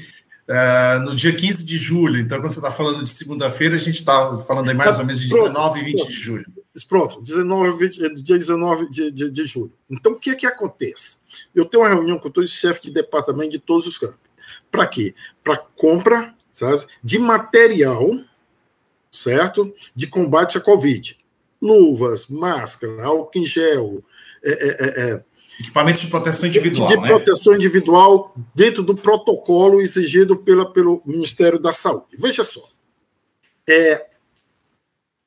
Uh, 0.50 0.98
no 1.04 1.14
dia 1.14 1.32
15 1.32 1.62
de 1.62 1.76
julho. 1.76 2.18
Então, 2.18 2.40
quando 2.40 2.50
você 2.50 2.58
está 2.58 2.72
falando 2.72 3.04
de 3.04 3.10
segunda-feira, 3.10 3.76
a 3.76 3.78
gente 3.78 4.00
está 4.00 4.36
falando 4.38 4.68
aí 4.68 4.74
mais 4.74 4.98
ou 4.98 5.04
menos 5.04 5.20
de 5.20 5.28
19 5.28 5.78
e 5.78 5.84
20 5.84 5.96
pronto, 5.96 6.08
de 6.10 6.16
julho. 6.16 6.46
Pronto, 6.88 7.22
19, 7.22 7.78
20, 7.78 8.22
dia 8.22 8.36
19 8.36 8.90
de, 8.90 9.12
de, 9.12 9.30
de 9.30 9.44
julho. 9.44 9.72
Então, 9.88 10.10
o 10.10 10.18
que 10.18 10.30
é 10.30 10.34
que 10.34 10.46
acontece? 10.46 11.18
Eu 11.54 11.64
tenho 11.66 11.84
uma 11.84 11.88
reunião 11.88 12.18
com 12.18 12.28
todos 12.28 12.50
os 12.50 12.56
chefes 12.58 12.82
de 12.82 12.90
departamento 12.90 13.52
de 13.52 13.60
todos 13.60 13.86
os 13.86 13.96
campos. 13.96 14.18
Para 14.72 14.88
quê? 14.88 15.14
Para 15.44 15.56
compra 15.56 16.34
sabe, 16.52 16.84
de 17.02 17.16
material, 17.16 18.10
certo? 19.08 19.72
De 19.94 20.08
combate 20.08 20.58
à 20.58 20.60
Covid. 20.60 21.16
Luvas, 21.62 22.26
máscara, 22.26 23.04
álcool 23.04 23.38
em 23.38 23.44
gel, 23.44 24.02
é, 24.42 24.50
é, 24.50 25.12
é, 25.12 25.24
Equipamentos 25.58 26.02
de 26.02 26.08
proteção 26.08 26.48
individual. 26.48 26.88
De 26.88 26.96
né? 26.96 27.06
proteção 27.06 27.54
individual 27.54 28.34
dentro 28.54 28.82
do 28.82 28.94
protocolo 28.94 29.80
exigido 29.80 30.36
pela, 30.36 30.70
pelo 30.72 31.02
Ministério 31.04 31.58
da 31.58 31.72
Saúde. 31.72 32.16
Veja 32.16 32.44
só. 32.44 32.62
Está 33.66 33.72
é, 33.72 34.10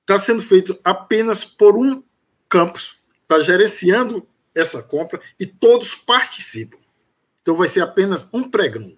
tá 0.06 0.18
sendo 0.18 0.42
feito 0.42 0.78
apenas 0.84 1.44
por 1.44 1.78
um 1.78 2.04
campus, 2.50 2.98
está 3.22 3.40
gerenciando 3.40 4.28
essa 4.56 4.82
compra 4.82 5.20
e 5.40 5.46
todos 5.46 5.94
participam. 5.96 6.78
Então 7.42 7.56
vai 7.56 7.68
ser 7.68 7.82
apenas 7.82 8.28
um 8.32 8.50
pregão. 8.50 8.94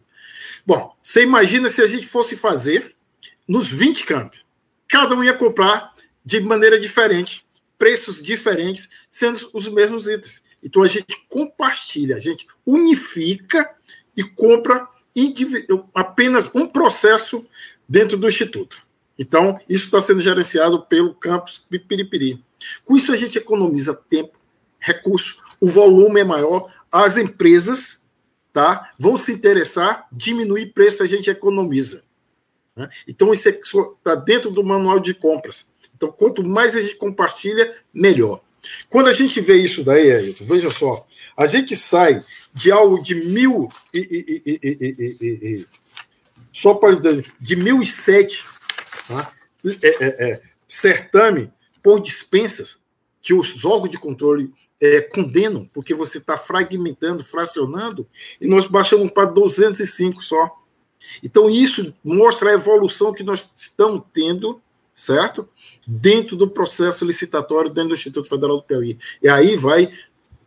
Bom, 0.65 0.95
você 1.01 1.23
imagina 1.23 1.69
se 1.69 1.81
a 1.81 1.87
gente 1.87 2.07
fosse 2.07 2.35
fazer 2.35 2.95
nos 3.47 3.69
20 3.69 4.05
campos. 4.05 4.45
Cada 4.87 5.15
um 5.15 5.23
ia 5.23 5.33
comprar 5.33 5.93
de 6.23 6.39
maneira 6.39 6.79
diferente, 6.79 7.45
preços 7.77 8.21
diferentes, 8.21 8.89
sendo 9.09 9.49
os 9.53 9.67
mesmos 9.67 10.07
itens. 10.07 10.43
Então 10.65 10.81
a 10.81 10.87
gente 10.87 11.15
compartilha, 11.29 12.15
a 12.15 12.19
gente 12.19 12.47
unifica 12.65 13.69
e 14.17 14.23
compra 14.23 14.89
apenas 15.93 16.49
um 16.53 16.67
processo 16.67 17.45
dentro 17.87 18.17
do 18.17 18.27
Instituto. 18.27 18.83
Então, 19.17 19.57
isso 19.69 19.85
está 19.85 20.01
sendo 20.01 20.21
gerenciado 20.21 20.85
pelo 20.87 21.13
campus 21.13 21.57
Piripiri. 21.57 22.43
Com 22.83 22.97
isso, 22.97 23.13
a 23.13 23.15
gente 23.15 23.37
economiza 23.37 23.93
tempo, 23.93 24.37
recurso, 24.77 25.37
o 25.61 25.67
volume 25.67 26.19
é 26.19 26.25
maior, 26.25 26.69
as 26.91 27.15
empresas 27.15 28.03
tá, 28.51 28.91
vão 28.99 29.17
se 29.17 29.31
interessar, 29.31 30.07
diminuir 30.11 30.73
preço, 30.73 31.01
a 31.01 31.07
gente 31.07 31.29
economiza. 31.29 32.03
Né? 32.75 32.89
Então, 33.07 33.31
isso 33.31 33.47
está 33.47 34.15
dentro 34.15 34.51
do 34.51 34.63
manual 34.63 34.99
de 34.99 35.13
compras. 35.13 35.67
Então, 35.95 36.11
quanto 36.11 36.43
mais 36.43 36.75
a 36.75 36.81
gente 36.81 36.95
compartilha, 36.95 37.73
melhor. 37.93 38.41
Quando 38.89 39.07
a 39.07 39.13
gente 39.13 39.39
vê 39.41 39.57
isso 39.57 39.83
daí, 39.83 40.31
veja 40.41 40.69
só, 40.69 41.05
a 41.37 41.45
gente 41.47 41.75
sai 41.75 42.23
de 42.53 42.71
algo 42.71 43.01
de 43.01 43.15
mil 43.15 43.69
e, 43.93 43.99
e, 43.99 44.51
e, 44.51 45.25
e 45.25 45.67
só 46.51 46.73
para 46.73 46.95
de 47.39 47.55
mil 47.55 47.81
e 47.81 47.85
sete 47.85 48.45
tá? 49.07 49.31
é, 49.81 49.87
é, 49.87 50.31
é, 50.31 50.41
certame 50.67 51.51
por 51.83 51.99
dispensas 51.99 52.83
que 53.21 53.33
os 53.33 53.65
órgãos 53.65 53.91
de 53.91 53.97
controle 53.97 54.53
é, 54.79 55.01
condenam, 55.01 55.69
porque 55.73 55.93
você 55.93 56.17
está 56.17 56.37
fragmentando, 56.37 57.23
fracionando, 57.23 58.07
e 58.39 58.47
nós 58.47 58.67
baixamos 58.67 59.09
para 59.11 59.25
205 59.25 60.21
só. 60.21 60.55
Então, 61.23 61.49
isso 61.49 61.93
mostra 62.03 62.49
a 62.49 62.53
evolução 62.53 63.13
que 63.13 63.23
nós 63.23 63.49
estamos 63.55 64.03
tendo 64.13 64.61
certo? 64.95 65.47
Dentro 65.85 66.37
do 66.37 66.49
processo 66.49 67.03
licitatório 67.03 67.69
dentro 67.69 67.89
do 67.89 67.95
Instituto 67.95 68.29
Federal 68.29 68.57
do 68.57 68.63
Piauí. 68.63 68.97
E 69.21 69.27
aí 69.27 69.57
vai, 69.57 69.91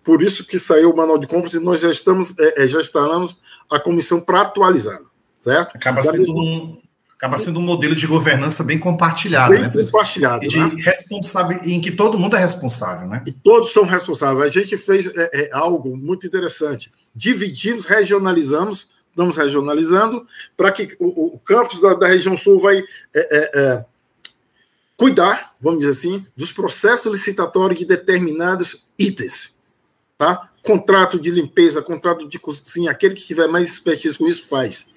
por 0.03 0.23
isso 0.23 0.45
que 0.45 0.59
saiu 0.59 0.91
o 0.91 0.97
manual 0.97 1.19
de 1.19 1.27
compras 1.27 1.53
e 1.53 1.61
nós 1.61 1.81
já 1.81 1.91
estamos, 1.91 2.35
é, 2.39 2.65
é 2.65 2.67
já 2.67 2.81
instalamos 2.81 3.37
a 3.71 3.79
comissão 3.79 4.21
para 4.21 4.41
atualizá-lo, 4.41 5.11
certo? 5.39 5.77
Acaba 5.77 6.03
sendo 6.03 6.33
um, 6.33 6.81
acaba 7.15 7.37
sendo 7.37 7.59
um 7.59 7.63
modelo 7.63 7.95
de 7.95 8.07
governança 8.07 8.65
bem 8.65 8.79
compartilhado, 8.79 9.53
bem 9.53 9.61
né? 9.61 9.71
Compartilhado, 9.71 10.45
e 10.45 10.49
de 10.49 10.59
né? 10.59 10.71
responsável, 10.79 11.61
em 11.63 11.79
que 11.79 11.91
todo 11.91 12.19
mundo 12.19 12.35
é 12.35 12.39
responsável, 12.39 13.07
né? 13.07 13.23
E 13.27 13.33
todos 13.33 13.73
são 13.73 13.85
responsáveis. 13.85 14.57
A 14.57 14.61
gente 14.61 14.79
fez 14.79 15.09
é, 15.09 15.31
é, 15.35 15.51
algo 15.53 15.95
muito 15.95 16.27
interessante. 16.27 16.91
Dividimos, 17.15 17.85
regionalizamos, 17.85 18.89
estamos 19.11 19.37
regionalizando 19.37 20.25
para 20.57 20.73
que 20.73 20.97
o, 20.99 21.35
o 21.35 21.39
campus 21.41 21.81
da, 21.81 21.93
da, 21.95 22.07
região 22.07 22.37
sul 22.37 22.61
vai 22.61 22.83
é, 23.15 23.51
é 23.53 23.85
cuidar, 24.99 25.55
vamos 25.61 25.79
dizer 25.79 25.93
assim, 25.93 26.27
dos 26.37 26.51
processos 26.51 27.11
licitatórios 27.11 27.79
de 27.79 27.87
determinados 27.87 28.85
itens. 28.99 29.57
Tá? 30.19 30.51
Contrato 30.61 31.21
de 31.21 31.31
limpeza, 31.31 31.81
contrato 31.81 32.29
de 32.29 32.37
cozinha, 32.39 32.91
aquele 32.91 33.15
que 33.15 33.25
tiver 33.25 33.47
mais 33.47 33.69
expertise 33.69 34.19
com 34.19 34.27
isso 34.27 34.49
faz. 34.49 34.93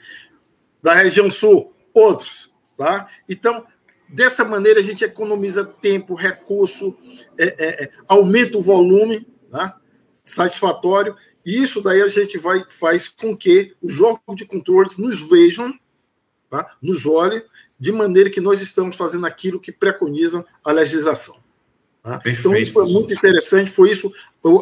Da 0.81 0.95
região 0.95 1.29
sul, 1.29 1.71
outros. 1.93 2.51
Tá? 2.75 3.07
Então, 3.29 3.63
dessa 4.09 4.43
maneira, 4.43 4.79
a 4.79 4.83
gente 4.83 5.03
economiza 5.03 5.63
tempo, 5.63 6.15
recurso, 6.15 6.97
é, 7.37 7.45
é, 7.45 7.83
é, 7.83 7.91
aumenta 8.07 8.57
o 8.57 8.61
volume 8.61 9.27
tá? 9.51 9.79
satisfatório, 10.23 11.15
e 11.45 11.61
isso 11.61 11.79
daí 11.79 12.01
a 12.01 12.07
gente 12.07 12.39
vai 12.39 12.63
faz 12.67 13.07
com 13.07 13.37
que 13.37 13.75
os 13.79 14.01
órgãos 14.01 14.35
de 14.35 14.45
controle 14.45 14.89
nos 14.97 15.29
vejam, 15.29 15.71
tá? 16.49 16.75
nos 16.81 17.05
olhem 17.05 17.43
de 17.81 17.91
maneira 17.91 18.29
que 18.29 18.39
nós 18.39 18.61
estamos 18.61 18.95
fazendo 18.95 19.25
aquilo 19.25 19.59
que 19.59 19.71
preconiza 19.71 20.45
a 20.63 20.71
legislação. 20.71 21.35
Tá? 22.03 22.21
Então, 22.27 22.55
isso 22.55 22.73
foi 22.73 22.85
muito 22.85 23.11
interessante, 23.11 23.71
foi 23.71 23.89
isso 23.89 24.13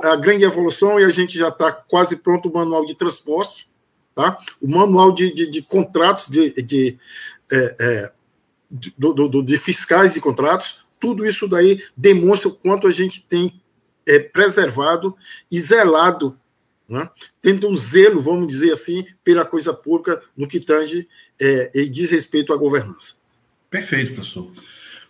a 0.04 0.16
grande 0.16 0.46
evolução, 0.46 0.98
e 0.98 1.04
a 1.04 1.10
gente 1.10 1.38
já 1.38 1.50
está 1.50 1.70
quase 1.70 2.16
pronto 2.16 2.48
o 2.48 2.54
manual 2.54 2.86
de 2.86 2.96
transporte, 2.96 3.70
tá? 4.16 4.38
o 4.62 4.70
manual 4.70 5.12
de, 5.12 5.34
de, 5.34 5.52
de 5.52 5.62
contratos 5.62 6.30
de, 6.30 6.50
de, 6.64 6.98
é, 7.52 7.76
é, 7.78 8.12
do, 8.98 9.28
do, 9.28 9.44
de 9.44 9.58
fiscais 9.58 10.14
de 10.14 10.22
contratos, 10.22 10.86
tudo 10.98 11.26
isso 11.26 11.46
daí 11.46 11.84
demonstra 11.98 12.48
o 12.48 12.56
quanto 12.56 12.88
a 12.88 12.92
gente 12.92 13.22
tem 13.28 13.62
é, 14.06 14.18
preservado 14.18 15.14
e 15.52 15.60
zelado, 15.60 16.40
né? 16.90 17.10
tendo 17.42 17.68
um 17.68 17.76
zelo, 17.76 18.22
vamos 18.22 18.48
dizer 18.48 18.72
assim, 18.72 19.06
pela 19.24 19.46
coisa 19.46 19.74
pública 19.74 20.22
no 20.36 20.48
que 20.48 20.60
tange 20.60 21.08
é, 21.40 21.72
e 21.74 21.88
diz 21.88 22.10
respeito 22.10 22.52
à 22.52 22.58
governança. 22.58 23.16
Perfeito, 23.70 24.14
professor. 24.14 24.52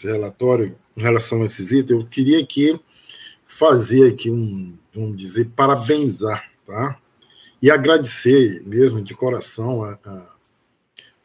relatório 0.08 0.76
em 0.98 1.02
relação 1.04 1.44
a 1.44 1.46
esses 1.46 1.72
itens, 1.72 1.92
eu 1.92 2.08
queria 2.08 2.40
aqui 2.40 2.80
fazer 3.46 4.12
aqui 4.12 4.32
um, 4.32 4.76
vamos 4.92 5.16
dizer, 5.16 5.52
parabenizar, 5.56 6.52
tá? 6.66 7.00
e 7.62 7.70
agradecer 7.70 8.64
mesmo 8.66 9.04
de 9.04 9.14
coração 9.14 9.84
a, 9.84 10.00
a, 10.04 10.36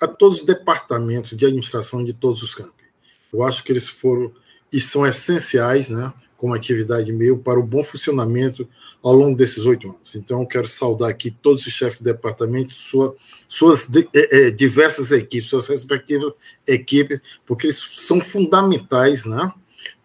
a, 0.03 0.07
todos 0.07 0.41
os 0.41 0.45
departamentos 0.45 1.35
de 1.35 1.47
administração 1.47 2.05
de 2.05 2.13
todos 2.13 2.43
os 2.43 2.55
campos. 2.55 2.85
Eu 3.33 3.43
acho 3.43 3.65
que 3.65 3.73
eles 3.73 3.89
foram 3.89 4.31
e 4.71 4.79
são 4.79 5.07
essenciais, 5.07 5.89
né, 5.89 6.13
como 6.37 6.55
atividade 6.55 7.13
meio 7.13 7.39
para 7.39 7.59
o 7.59 7.63
bom 7.63 7.83
funcionamento 7.83 8.69
ao 9.03 9.13
longo 9.13 9.37
desses 9.37 9.65
oito 9.67 9.89
anos. 9.89 10.15
Então, 10.15 10.45
quero 10.45 10.67
saudar 10.67 11.11
aqui 11.11 11.31
todos 11.31 11.67
os 11.67 11.73
chefes 11.73 11.99
de 11.99 12.05
departamento, 12.05 12.73
sua, 12.73 13.15
suas 13.49 13.87
de, 13.89 14.09
é, 14.15 14.51
diversas 14.51 15.13
equipes, 15.13 15.49
suas 15.49 15.67
respectivas 15.67 16.33
equipes, 16.67 17.21
porque 17.45 17.67
eles 17.67 17.83
são 17.91 18.21
fundamentais, 18.21 19.25
né, 19.25 19.53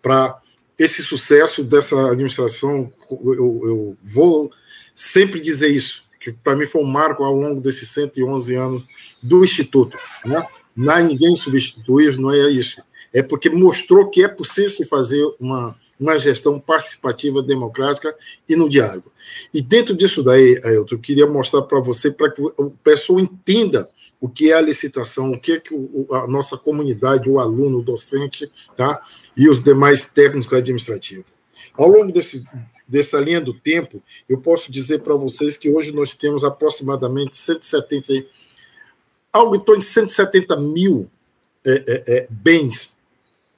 para 0.01 0.39
esse 0.77 1.03
sucesso 1.03 1.63
dessa 1.63 2.11
administração. 2.11 2.91
Eu, 3.09 3.61
eu 3.63 3.97
vou 4.03 4.51
sempre 4.95 5.39
dizer 5.39 5.69
isso 5.69 6.03
que 6.21 6.31
para 6.31 6.55
mim 6.55 6.65
foi 6.65 6.81
um 6.81 6.87
marco 6.87 7.23
ao 7.23 7.33
longo 7.33 7.59
desses 7.59 7.89
111 7.89 8.55
anos 8.55 8.83
do 9.21 9.43
Instituto. 9.43 9.97
Né? 10.23 10.45
Não 10.75 10.93
há 10.93 10.99
ninguém 11.01 11.35
substituível, 11.35 12.21
não 12.21 12.31
é 12.31 12.49
isso. 12.49 12.81
É 13.13 13.21
porque 13.21 13.49
mostrou 13.49 14.09
que 14.09 14.23
é 14.23 14.27
possível 14.27 14.69
se 14.69 14.85
fazer 14.85 15.23
uma, 15.39 15.75
uma 16.01 16.17
gestão 16.17 16.59
participativa, 16.59 17.43
democrática 17.43 18.13
e 18.49 18.55
no 18.55 18.67
diálogo. 18.67 19.11
E 19.53 19.61
dentro 19.61 19.95
disso 19.95 20.23
daí, 20.23 20.59
Ailton, 20.63 20.95
eu 20.95 20.99
queria 20.99 21.27
mostrar 21.27 21.61
para 21.61 21.79
você, 21.79 22.09
para 22.09 22.31
que 22.31 22.41
o 22.41 22.71
pessoal 22.83 23.19
entenda 23.19 23.87
o 24.19 24.27
que 24.27 24.51
é 24.51 24.55
a 24.55 24.61
licitação, 24.61 25.31
o 25.31 25.39
que 25.39 25.53
é 25.53 25.59
que 25.59 25.73
a 26.11 26.27
nossa 26.27 26.57
comunidade, 26.57 27.29
o 27.29 27.39
aluno, 27.39 27.79
o 27.79 27.83
docente, 27.83 28.51
tá? 28.75 29.01
e 29.37 29.47
os 29.47 29.61
demais 29.61 30.09
técnicos 30.09 30.51
administrativos. 30.51 31.25
Ao 31.73 31.87
longo 31.87 32.11
desse, 32.11 32.43
dessa 32.87 33.19
linha 33.19 33.39
do 33.39 33.53
tempo, 33.53 34.01
eu 34.27 34.39
posso 34.39 34.71
dizer 34.71 35.03
para 35.03 35.15
vocês 35.15 35.55
que 35.55 35.69
hoje 35.69 35.91
nós 35.91 36.15
temos 36.15 36.43
aproximadamente 36.43 37.35
170, 37.35 38.25
algo 39.31 39.55
em 39.55 39.59
torno 39.59 39.81
de 39.81 39.87
170 39.87 40.57
mil 40.57 41.09
é, 41.63 41.71
é, 41.71 42.03
é, 42.07 42.27
bens. 42.29 42.97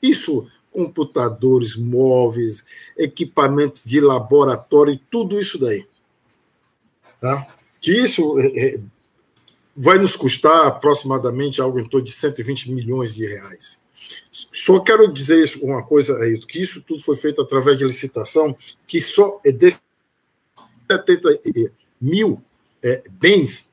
Isso, 0.01 0.45
computadores, 0.73 1.75
móveis, 1.75 2.65
equipamentos 2.97 3.83
de 3.83 4.01
laboratório, 4.01 4.99
tudo 5.09 5.39
isso 5.39 5.57
daí. 5.57 5.85
Tá? 7.21 7.47
Que 7.79 7.91
isso 8.03 8.39
é, 8.39 8.47
é, 8.47 8.79
vai 9.75 9.97
nos 9.97 10.15
custar 10.15 10.67
aproximadamente 10.67 11.61
algo 11.61 11.79
em 11.79 11.87
torno 11.87 12.05
de 12.05 12.11
120 12.11 12.71
milhões 12.71 13.13
de 13.15 13.25
reais. 13.25 13.81
Só 14.51 14.79
quero 14.79 15.11
dizer 15.11 15.59
uma 15.61 15.83
coisa 15.83 16.17
aí, 16.17 16.39
que 16.39 16.59
isso 16.59 16.81
tudo 16.81 17.01
foi 17.01 17.15
feito 17.15 17.41
através 17.41 17.77
de 17.77 17.85
licitação, 17.85 18.55
que 18.87 18.99
só 18.99 19.39
é 19.45 19.51
de 19.51 19.75
70 20.91 21.39
mil 22.01 22.41
é, 22.81 23.03
bens, 23.09 23.71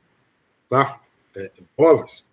tá? 0.68 1.00
É, 1.34 1.50
pobres, 1.76 2.24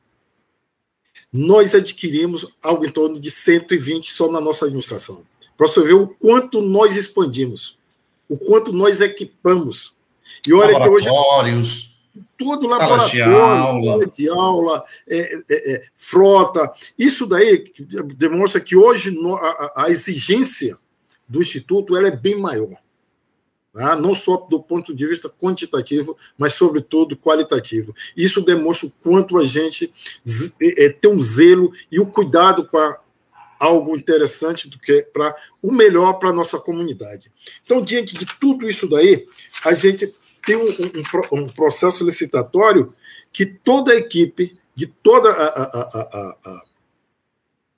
nós 1.31 1.75
adquirimos 1.75 2.45
algo 2.61 2.85
em 2.85 2.89
torno 2.89 3.19
de 3.19 3.29
120 3.29 4.11
só 4.11 4.31
na 4.31 4.39
nossa 4.39 4.65
administração. 4.65 5.23
Para 5.57 5.67
você 5.67 5.81
ver 5.81 5.93
o 5.93 6.07
quanto 6.07 6.61
nós 6.61 6.95
expandimos, 6.95 7.77
o 8.29 8.37
quanto 8.37 8.71
nós 8.71 9.01
equipamos. 9.01 9.93
E 10.47 10.53
olha 10.53 10.79
que 10.79 10.89
hoje 10.89 11.09
todo 12.37 12.67
laboratório, 12.67 13.11
de 13.11 13.21
aula, 13.21 14.05
de 14.05 14.29
aula 14.29 14.83
é, 15.07 15.35
é, 15.49 15.73
é, 15.73 15.83
frota. 15.95 16.71
Isso 16.97 17.25
daí 17.25 17.71
demonstra 18.15 18.61
que 18.61 18.75
hoje 18.75 19.15
a, 19.39 19.83
a, 19.85 19.89
exigência 19.89 20.77
do 21.27 21.39
Instituto 21.39 21.97
ela 21.97 22.07
é 22.07 22.15
bem 22.15 22.39
maior. 22.39 22.77
Tá? 23.77 23.95
Não 23.95 24.15
só 24.15 24.37
do 24.37 24.59
ponto 24.59 24.91
de 24.91 25.05
vista 25.05 25.29
quantitativo, 25.29 26.17
mas, 26.35 26.53
sobretudo, 26.53 27.15
qualitativo. 27.15 27.95
Isso 28.15 28.41
demonstra 28.41 28.87
o 28.87 28.93
quanto 29.03 29.37
a 29.37 29.45
gente 29.45 29.93
é, 30.59 30.85
é, 30.85 30.89
tem 30.89 31.11
um 31.11 31.21
zelo 31.21 31.71
e 31.91 31.99
o 31.99 32.07
cuidado 32.07 32.65
com 32.65 32.79
a, 32.79 32.99
algo 33.59 33.95
interessante 33.95 34.67
do 34.67 34.79
que 34.79 35.03
para 35.13 35.35
o 35.61 35.71
melhor 35.71 36.13
para 36.13 36.29
a 36.29 36.33
nossa 36.33 36.57
comunidade. 36.57 37.31
Então, 37.63 37.79
diante 37.79 38.17
de 38.17 38.25
tudo 38.39 38.67
isso 38.67 38.89
daí, 38.89 39.27
a 39.63 39.75
gente 39.75 40.11
tem 40.43 40.55
um, 40.55 40.69
um, 40.69 41.43
um 41.43 41.47
processo 41.47 42.03
licitatório 42.03 42.95
que 43.31 43.45
toda 43.45 43.91
a 43.91 43.95
equipe 43.95 44.57
de 44.73 44.87
toda 44.87 45.29
a, 45.29 45.45
a, 45.45 46.37
a, 46.43 46.63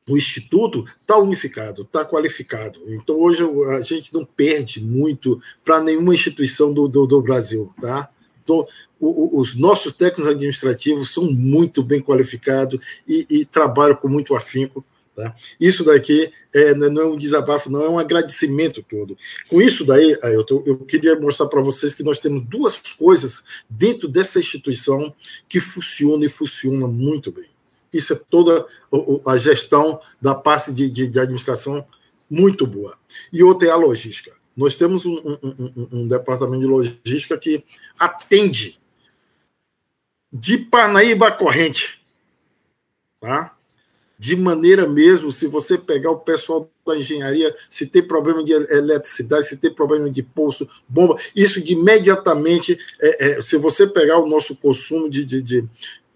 o 0.10 0.18
instituto 0.18 0.84
está 1.02 1.18
unificado, 1.18 1.84
está 1.84 2.04
qualificado. 2.04 2.82
Então 2.88 3.20
hoje 3.20 3.44
a 3.78 3.82
gente 3.82 4.14
não 4.14 4.26
perde 4.26 4.84
muito 4.84 5.40
para 5.64 5.82
nenhuma 5.82 6.14
instituição 6.14 6.74
do, 6.74 6.88
do, 6.88 7.06
do, 7.06 7.22
Brasil, 7.22 7.70
tá? 7.80 8.10
Então, 8.44 8.66
o, 9.00 9.38
o, 9.38 9.40
os 9.40 9.56
nossos 9.56 9.94
técnicos 9.94 10.26
administrativos 10.26 11.14
são 11.14 11.32
muito 11.32 11.84
bem 11.84 12.02
qualificados 12.02 12.80
e, 13.08 13.26
e 13.30 13.46
trabalham 13.46 13.96
com 13.96 14.08
muito 14.08 14.36
afinco. 14.36 14.84
Tá? 15.16 15.36
Isso 15.60 15.84
daqui 15.84 16.32
é, 16.54 16.74
não 16.74 17.02
é 17.02 17.06
um 17.06 17.18
desabafo, 17.18 17.70
não, 17.70 17.84
é 17.84 17.90
um 17.90 18.00
agradecimento 18.00 18.82
todo. 18.82 19.18
Com 19.50 19.62
isso 19.62 19.86
daí, 19.86 20.18
Ailton, 20.24 20.64
eu 20.66 20.78
queria 20.78 21.20
mostrar 21.20 21.48
para 21.48 21.62
vocês 21.62 21.94
que 21.94 22.04
nós 22.04 22.18
temos 22.18 22.44
duas 22.48 22.76
coisas 22.94 23.44
dentro 23.70 24.08
dessa 24.08 24.40
instituição 24.40 25.14
que 25.48 25.60
funcionam 25.60 26.24
e 26.24 26.30
funcionam 26.30 26.88
muito 26.88 27.32
bem. 27.32 27.50
Isso 27.92 28.14
é 28.14 28.16
toda 28.16 28.66
a 29.26 29.38
gestão 29.38 30.00
da 30.22 30.36
parte 30.36 30.74
de, 30.74 30.90
de, 30.90 31.08
de 31.08 31.20
administração 31.20 31.86
muito 32.30 32.66
boa. 32.66 32.98
E 33.32 33.44
outra 33.44 33.68
é 33.68 33.72
a 33.72 33.76
logística. 33.76 34.36
Nós 34.56 34.76
temos 34.76 35.06
um, 35.06 35.16
um, 35.16 35.40
um, 35.44 35.90
um 36.00 36.08
departamento 36.08 36.62
de 36.62 36.68
logística 36.68 37.38
que 37.38 37.64
atende 37.98 38.80
de 40.32 40.58
Parnaíba 40.58 41.28
a 41.28 41.32
corrente. 41.32 42.00
Tá? 43.20 43.58
de 44.20 44.36
maneira 44.36 44.86
mesmo, 44.86 45.32
se 45.32 45.48
você 45.48 45.78
pegar 45.78 46.12
o 46.12 46.20
pessoal 46.20 46.70
da 46.86 46.98
engenharia, 46.98 47.56
se 47.70 47.86
tem 47.86 48.06
problema 48.06 48.44
de 48.44 48.52
eletricidade, 48.52 49.48
se 49.48 49.56
tem 49.56 49.74
problema 49.74 50.10
de 50.10 50.22
poço, 50.22 50.68
bomba, 50.90 51.18
isso 51.34 51.64
de 51.64 51.72
imediatamente, 51.72 52.78
é, 53.00 53.30
é, 53.30 53.42
se 53.42 53.56
você 53.56 53.88
pegar 53.88 54.20
o 54.20 54.28
nosso 54.28 54.58
consumo 54.58 55.10
de, 55.10 55.24
de, 55.24 55.42
de, 55.42 55.70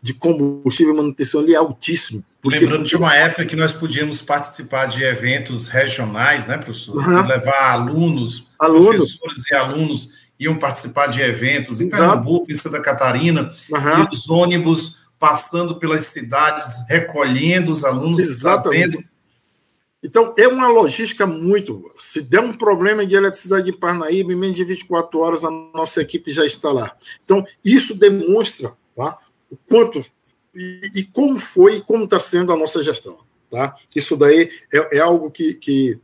de 0.03 0.13
combustível 0.13 0.93
e 0.93 0.97
manutenção, 0.97 1.41
ele 1.41 1.53
é 1.53 1.55
altíssimo. 1.55 2.25
Porque... 2.41 2.59
Lembrando 2.59 2.83
de 2.83 2.97
uma 2.97 3.15
época 3.15 3.45
que 3.45 3.55
nós 3.55 3.71
podíamos 3.71 4.21
participar 4.21 4.85
de 4.85 5.01
eventos 5.01 5.65
regionais, 5.67 6.45
né, 6.45 6.57
professor? 6.57 6.97
Uhum. 6.97 7.25
Levar 7.25 7.71
alunos, 7.71 8.49
alunos, 8.59 9.15
professores 9.15 9.49
e 9.49 9.55
alunos 9.55 10.09
iam 10.37 10.59
participar 10.59 11.07
de 11.07 11.21
eventos 11.21 11.79
em 11.79 11.85
Exato. 11.85 12.03
Pernambuco, 12.03 12.51
em 12.51 12.53
Santa 12.53 12.81
Catarina, 12.81 13.43
uhum. 13.71 14.03
e 14.03 14.13
os 14.13 14.29
ônibus 14.29 15.07
passando 15.17 15.77
pelas 15.77 16.03
cidades, 16.07 16.67
recolhendo 16.89 17.71
os 17.71 17.85
alunos, 17.85 18.27
Exatamente. 18.27 18.91
trazendo. 18.91 19.13
Então, 20.03 20.35
é 20.37 20.49
uma 20.49 20.67
logística 20.67 21.25
muito. 21.25 21.81
Se 21.97 22.21
der 22.21 22.41
um 22.41 22.51
problema 22.51 23.05
de 23.05 23.15
eletricidade 23.15 23.69
em 23.69 23.79
Parnaíba, 23.79 24.33
em 24.33 24.35
menos 24.35 24.57
de 24.57 24.65
24 24.65 25.17
horas 25.17 25.45
a 25.45 25.49
nossa 25.49 26.01
equipe 26.01 26.29
já 26.29 26.45
está 26.45 26.73
lá. 26.73 26.93
Então, 27.23 27.45
isso 27.63 27.95
demonstra 27.95 28.73
tá, 28.97 29.17
o 29.53 29.57
quanto 29.69 30.05
e, 30.55 30.91
e 30.95 31.03
como 31.03 31.39
foi 31.39 31.77
e 31.77 31.81
como 31.81 32.03
está 32.03 32.19
sendo 32.19 32.51
a 32.51 32.57
nossa 32.57 32.81
gestão. 32.81 33.17
Tá? 33.49 33.75
Isso 33.95 34.17
daí 34.17 34.51
é, 34.73 34.97
é 34.97 34.99
algo 34.99 35.29
que, 35.29 35.53
que 35.53 35.99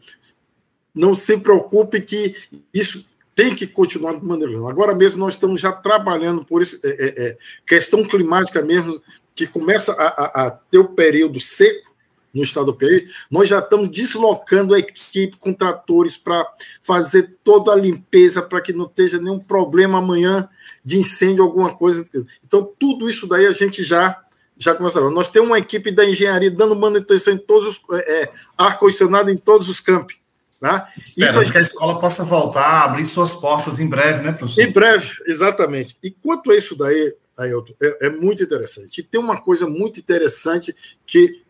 não 0.93 1.15
se 1.15 1.37
preocupe 1.37 2.01
que 2.01 2.35
isso 2.73 3.03
tem 3.35 3.55
que 3.55 3.65
continuar 3.65 4.19
de 4.19 4.25
maneira. 4.25 4.51
Agora 4.67 4.93
mesmo 4.93 5.17
nós 5.17 5.33
estamos 5.33 5.61
já 5.61 5.71
trabalhando 5.71 6.43
por 6.43 6.61
isso, 6.61 6.79
é, 6.83 6.89
é, 6.89 7.29
é 7.29 7.37
questão 7.65 8.03
climática 8.03 8.61
mesmo, 8.61 9.01
que 9.33 9.47
começa 9.47 9.93
a, 9.93 10.07
a, 10.07 10.47
a, 10.47 10.51
ter 10.51 10.77
o 10.77 10.89
período 10.89 11.39
seco 11.39 11.88
no 12.33 12.43
estado 12.43 12.67
do 12.67 12.73
Piauí, 12.73 13.07
nós 13.29 13.47
já 13.47 13.59
estamos 13.59 13.89
deslocando 13.89 14.73
a 14.73 14.79
equipe 14.79 15.37
com 15.37 15.53
tratores 15.53 16.15
para 16.15 16.45
fazer 16.81 17.37
toda 17.43 17.71
a 17.71 17.75
limpeza 17.75 18.41
para 18.41 18.61
que 18.61 18.73
não 18.73 18.85
esteja 18.85 19.17
nenhum 19.19 19.39
problema 19.39 19.97
amanhã 19.97 20.47
de 20.83 20.97
incêndio, 20.97 21.43
alguma 21.43 21.75
coisa. 21.75 22.03
Então, 22.45 22.71
tudo 22.77 23.09
isso 23.09 23.27
daí 23.27 23.45
a 23.45 23.51
gente 23.51 23.83
já 23.83 24.21
já 24.61 24.75
começa. 24.75 24.99
Nós 25.09 25.29
temos 25.29 25.49
uma 25.49 25.57
equipe 25.57 25.89
da 25.89 26.05
engenharia 26.05 26.51
dando 26.51 26.75
manutenção 26.75 27.33
em 27.33 27.37
todos 27.37 27.65
os 27.69 27.81
é, 27.97 28.23
é 28.23 28.31
ar-condicionado 28.57 29.31
em 29.31 29.37
todos 29.37 29.69
os 29.69 29.79
campos. 29.79 30.19
Tá? 30.59 30.91
Esperando 30.97 31.43
Isso, 31.43 31.51
que 31.53 31.57
a 31.57 31.61
escola 31.61 31.97
possa 31.97 32.21
voltar 32.21 32.65
a 32.65 32.83
abrir 32.83 33.05
suas 33.05 33.31
portas 33.31 33.79
em 33.79 33.87
breve, 33.87 34.21
né, 34.21 34.33
professor? 34.33 34.61
Em 34.61 34.69
breve, 34.69 35.09
exatamente. 35.25 35.97
E 36.03 36.11
quanto 36.11 36.51
a 36.51 36.55
isso 36.57 36.75
daí, 36.75 37.15
Ailton, 37.37 37.73
é, 37.81 38.07
é 38.07 38.09
muito 38.09 38.43
interessante. 38.43 38.99
E 38.99 39.03
tem 39.03 39.21
uma 39.21 39.39
coisa 39.39 39.65
muito 39.65 40.01
interessante 40.01 40.75
que 41.07 41.41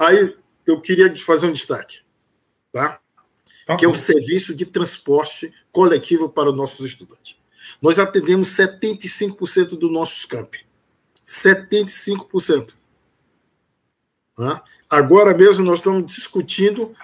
aí 0.00 0.34
eu 0.66 0.80
queria 0.80 1.14
fazer 1.16 1.46
um 1.46 1.52
destaque, 1.52 2.00
tá? 2.72 3.00
tá 3.66 3.76
que 3.76 3.84
é 3.84 3.88
o 3.88 3.94
serviço 3.94 4.54
de 4.54 4.64
transporte 4.64 5.52
coletivo 5.70 6.28
para 6.28 6.50
os 6.50 6.56
nossos 6.56 6.86
estudantes. 6.86 7.36
Nós 7.80 7.98
atendemos 7.98 8.48
75% 8.48 9.78
dos 9.78 9.92
nossos 9.92 10.24
campi. 10.24 10.66
75%. 11.26 12.74
Tá? 14.36 14.62
Agora 14.88 15.36
mesmo 15.36 15.64
nós 15.64 15.78
estamos 15.78 16.04
discutindo 16.06 16.94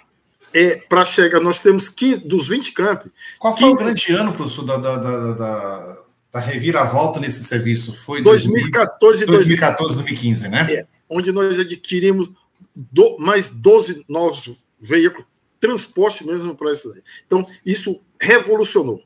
é, 0.52 0.76
para 0.76 1.04
chegar, 1.04 1.40
nós 1.40 1.59
temos 1.59 1.88
15, 1.88 2.26
dos 2.26 2.48
20 2.48 2.72
campos. 2.72 3.12
Qual 3.38 3.56
foi 3.56 3.68
15... 3.68 3.74
o 3.74 3.85
grande 3.85 4.12
ano, 4.12 4.32
professor, 4.32 4.64
da, 4.64 4.76
da, 4.76 4.96
da, 4.96 5.32
da, 5.35 5.98
da 6.32 6.40
reviravolta 6.40 7.20
nesse 7.20 7.44
serviço? 7.44 7.94
Foi 8.04 8.22
2014 8.22 9.22
e 9.22 9.26
2014, 9.26 9.94
2015, 9.94 10.48
né? 10.48 10.66
É, 10.70 10.87
onde 11.09 11.30
nós 11.30 11.61
adquirimos 11.61 12.30
do, 12.76 13.16
mais 13.18 13.48
12 13.48 14.04
novos 14.08 14.62
veículos, 14.78 15.26
transporte 15.58 16.24
mesmo 16.24 16.54
para 16.54 16.72
isso 16.72 16.92
aí. 16.92 17.02
Então, 17.26 17.44
isso 17.64 18.00
revolucionou. 18.20 19.02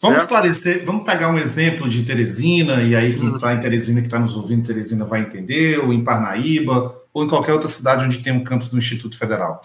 Vamos 0.00 0.18
certo? 0.18 0.30
esclarecer, 0.30 0.84
vamos 0.84 1.04
pegar 1.04 1.28
um 1.28 1.38
exemplo 1.38 1.88
de 1.88 2.02
Teresina, 2.02 2.82
e 2.82 2.96
aí 2.96 3.14
quem 3.14 3.32
está 3.32 3.48
uhum. 3.48 3.54
em 3.54 3.60
Teresina, 3.60 4.00
que 4.00 4.08
está 4.08 4.18
nos 4.18 4.34
ouvindo, 4.34 4.66
Teresina 4.66 5.04
vai 5.04 5.20
entender, 5.20 5.78
ou 5.78 5.92
em 5.92 6.02
Parnaíba, 6.02 6.92
ou 7.12 7.24
em 7.24 7.28
qualquer 7.28 7.52
outra 7.52 7.68
cidade 7.68 8.04
onde 8.04 8.18
tem 8.18 8.32
um 8.32 8.42
campus 8.42 8.68
do 8.68 8.76
Instituto 8.76 9.16
Federal. 9.16 9.60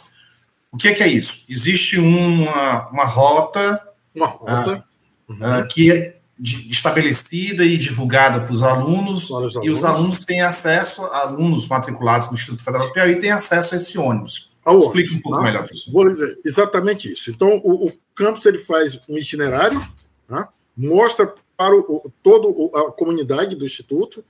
O 0.71 0.77
que 0.77 0.89
é, 0.89 0.93
que 0.93 1.01
é 1.01 1.07
isso? 1.07 1.43
Existe 1.49 1.97
uma, 1.97 2.87
uma 2.89 3.05
rota, 3.05 3.81
uma 4.13 4.27
rota. 4.27 4.85
Uh, 5.27 5.33
uhum. 5.33 5.59
uh, 5.59 5.67
que 5.69 5.91
é 5.91 6.16
de, 6.39 6.69
estabelecida 6.69 7.63
e 7.65 7.77
divulgada 7.77 8.41
para 8.41 8.51
os 8.51 8.61
alunos, 8.61 9.31
alunos, 9.31 9.55
e 9.63 9.69
os 9.69 9.83
alunos 9.83 10.19
têm 10.21 10.41
acesso, 10.41 11.03
alunos 11.05 11.67
matriculados 11.67 12.27
no 12.29 12.35
Instituto 12.35 12.63
Federal 12.63 12.87
do 12.87 12.93
Piauí 12.93 13.17
têm 13.17 13.31
acesso 13.31 13.73
a 13.73 13.77
esse 13.77 13.97
ônibus. 13.97 14.51
Ao 14.63 14.77
Explique 14.77 15.15
um 15.15 15.21
pouco 15.21 15.39
né? 15.39 15.45
melhor, 15.45 15.59
professor. 15.59 15.91
Vou 15.91 16.07
dizer, 16.07 16.39
exatamente 16.43 17.11
isso. 17.11 17.31
Então, 17.31 17.61
o, 17.63 17.87
o 17.87 17.93
campus 18.13 18.45
ele 18.45 18.57
faz 18.57 18.99
um 19.07 19.17
itinerário, 19.17 19.81
né? 20.29 20.47
mostra 20.75 21.33
para 21.55 21.75
o, 21.75 22.11
toda 22.21 22.47
a 22.77 22.91
comunidade 22.91 23.55
do 23.55 23.65
Instituto, 23.65 24.23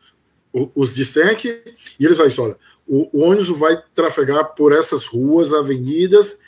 os 0.54 0.96
discentes, 0.96 1.52
e 2.00 2.06
eles 2.06 2.18
vão 2.18 2.28
dizer, 2.28 2.42
olha, 2.42 2.58
o, 2.88 3.10
o 3.20 3.24
ônibus 3.24 3.50
vai 3.50 3.82
trafegar 3.94 4.56
por 4.56 4.72
essas 4.74 5.06
ruas, 5.06 5.54
avenidas, 5.54 6.40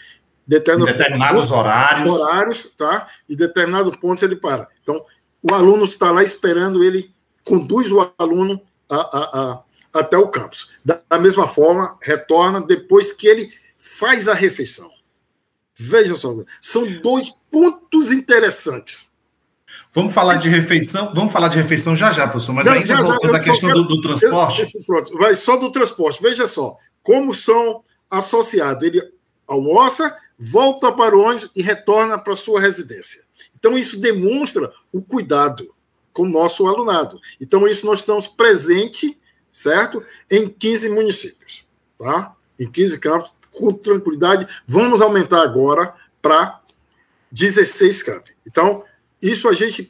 determinados, 0.48 0.98
determinados 0.98 1.52
horários. 1.52 2.10
horários, 2.10 2.72
tá? 2.78 3.08
E 3.28 3.36
determinado 3.36 3.92
ponto 4.00 4.24
ele 4.24 4.36
para. 4.36 4.68
Então, 4.82 5.04
o 5.42 5.54
aluno 5.54 5.86
está 5.86 6.12
lá 6.12 6.24
esperando, 6.24 6.84
ele 6.84 7.14
conduz 7.44 7.92
o 7.92 8.12
aluno 8.18 8.62
a, 8.90 8.96
a, 8.96 9.42
a, 9.42 9.64
até 9.94 10.18
o 10.18 10.28
campus. 10.28 10.70
Da, 10.84 11.02
da 11.10 11.20
mesma 11.20 11.48
forma, 11.48 11.98
retorna 12.02 12.62
depois 12.62 13.12
que 13.12 13.28
ele 13.28 13.52
faz 13.78 14.28
a 14.28 14.34
refeição. 14.34 14.90
Veja 15.76 16.16
só, 16.16 16.36
são 16.60 16.86
dois 17.02 17.34
pontos 17.50 18.12
interessantes. 18.12 19.10
Vamos 19.94 20.14
falar 20.14 20.36
de 20.36 20.50
refeição, 20.50 21.14
vamos 21.14 21.32
falar 21.32 21.48
de 21.48 21.58
refeição 21.58 21.96
já 21.96 22.12
já, 22.12 22.28
professor, 22.28 22.54
mas 22.54 22.68
ainda 22.68 22.86
já, 22.86 23.02
voltando 23.02 23.36
à 23.36 23.40
questão 23.40 23.70
quero, 23.70 23.84
do, 23.84 23.96
do, 23.96 24.02
transporte. 24.02 24.62
Eu, 24.62 24.84
pronto, 24.84 25.18
vai 25.18 25.36
só 25.36 25.58
do 25.58 25.72
transporte. 25.72 26.22
Veja 26.22 26.46
só, 26.46 26.76
como 27.02 27.34
são 27.34 27.84
associados. 28.10 28.84
Ele 28.84 29.02
almoça, 29.48 30.16
volta 30.38 30.92
para 30.92 31.18
o 31.18 31.22
ônibus 31.22 31.50
e 31.56 31.62
retorna 31.62 32.18
para 32.18 32.34
a 32.34 32.38
sua 32.38 32.60
residência. 32.60 33.24
Então, 33.58 33.78
isso 33.78 34.00
demonstra 34.00 34.72
o 34.92 35.02
cuidado 35.02 35.74
com 36.14 36.24
o 36.24 36.30
nosso 36.30 36.68
alunado. 36.68 37.20
Então, 37.40 37.68
isso 37.68 37.86
nós 37.86 38.00
estamos 38.00 38.28
presente, 38.28 39.20
certo? 39.52 40.04
Em 40.30 40.50
15 40.50 40.90
municípios, 40.90 41.66
tá? 41.98 42.36
Em 42.60 42.70
15 42.70 43.00
campos, 43.00 43.34
com 43.52 43.72
tranquilidade. 43.74 44.48
Vamos 44.68 45.02
aumentar 45.02 45.42
agora 45.42 45.94
para 46.22 46.62
16 47.32 48.04
campos. 48.04 48.32
Então, 48.46 48.84
isso 49.22 49.48
a 49.48 49.54
gente 49.54 49.90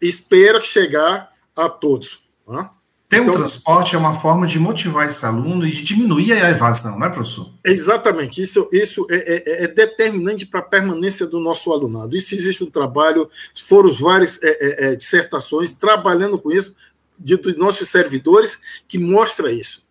espera 0.00 0.60
chegar 0.60 1.32
a 1.56 1.68
todos. 1.68 2.24
Né? 2.46 2.68
Ter 3.08 3.18
então, 3.18 3.34
um 3.34 3.36
transporte 3.36 3.94
é 3.94 3.98
uma 3.98 4.14
forma 4.14 4.46
de 4.46 4.58
motivar 4.58 5.06
esse 5.06 5.24
aluno 5.24 5.66
e 5.66 5.70
de 5.70 5.82
diminuir 5.82 6.32
a 6.32 6.50
evasão, 6.50 6.98
não 6.98 7.06
é, 7.06 7.10
professor? 7.10 7.50
Exatamente. 7.62 8.40
Isso, 8.40 8.68
isso 8.72 9.06
é, 9.10 9.16
é, 9.16 9.64
é 9.64 9.68
determinante 9.68 10.46
para 10.46 10.60
a 10.60 10.64
permanência 10.64 11.26
do 11.26 11.38
nosso 11.38 11.70
alunado. 11.70 12.16
Isso 12.16 12.34
existe 12.34 12.64
um 12.64 12.70
trabalho, 12.70 13.28
foram 13.66 13.92
várias 13.92 14.40
é, 14.42 14.48
é, 14.48 14.86
é, 14.86 14.96
dissertações 14.96 15.72
trabalhando 15.72 16.38
com 16.38 16.50
isso, 16.50 16.74
de, 17.18 17.36
dos 17.36 17.56
nossos 17.56 17.90
servidores, 17.90 18.58
que 18.88 18.98
mostra 18.98 19.52
isso. 19.52 19.84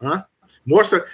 Né? 0.00 0.24
Mostra, 0.64 1.04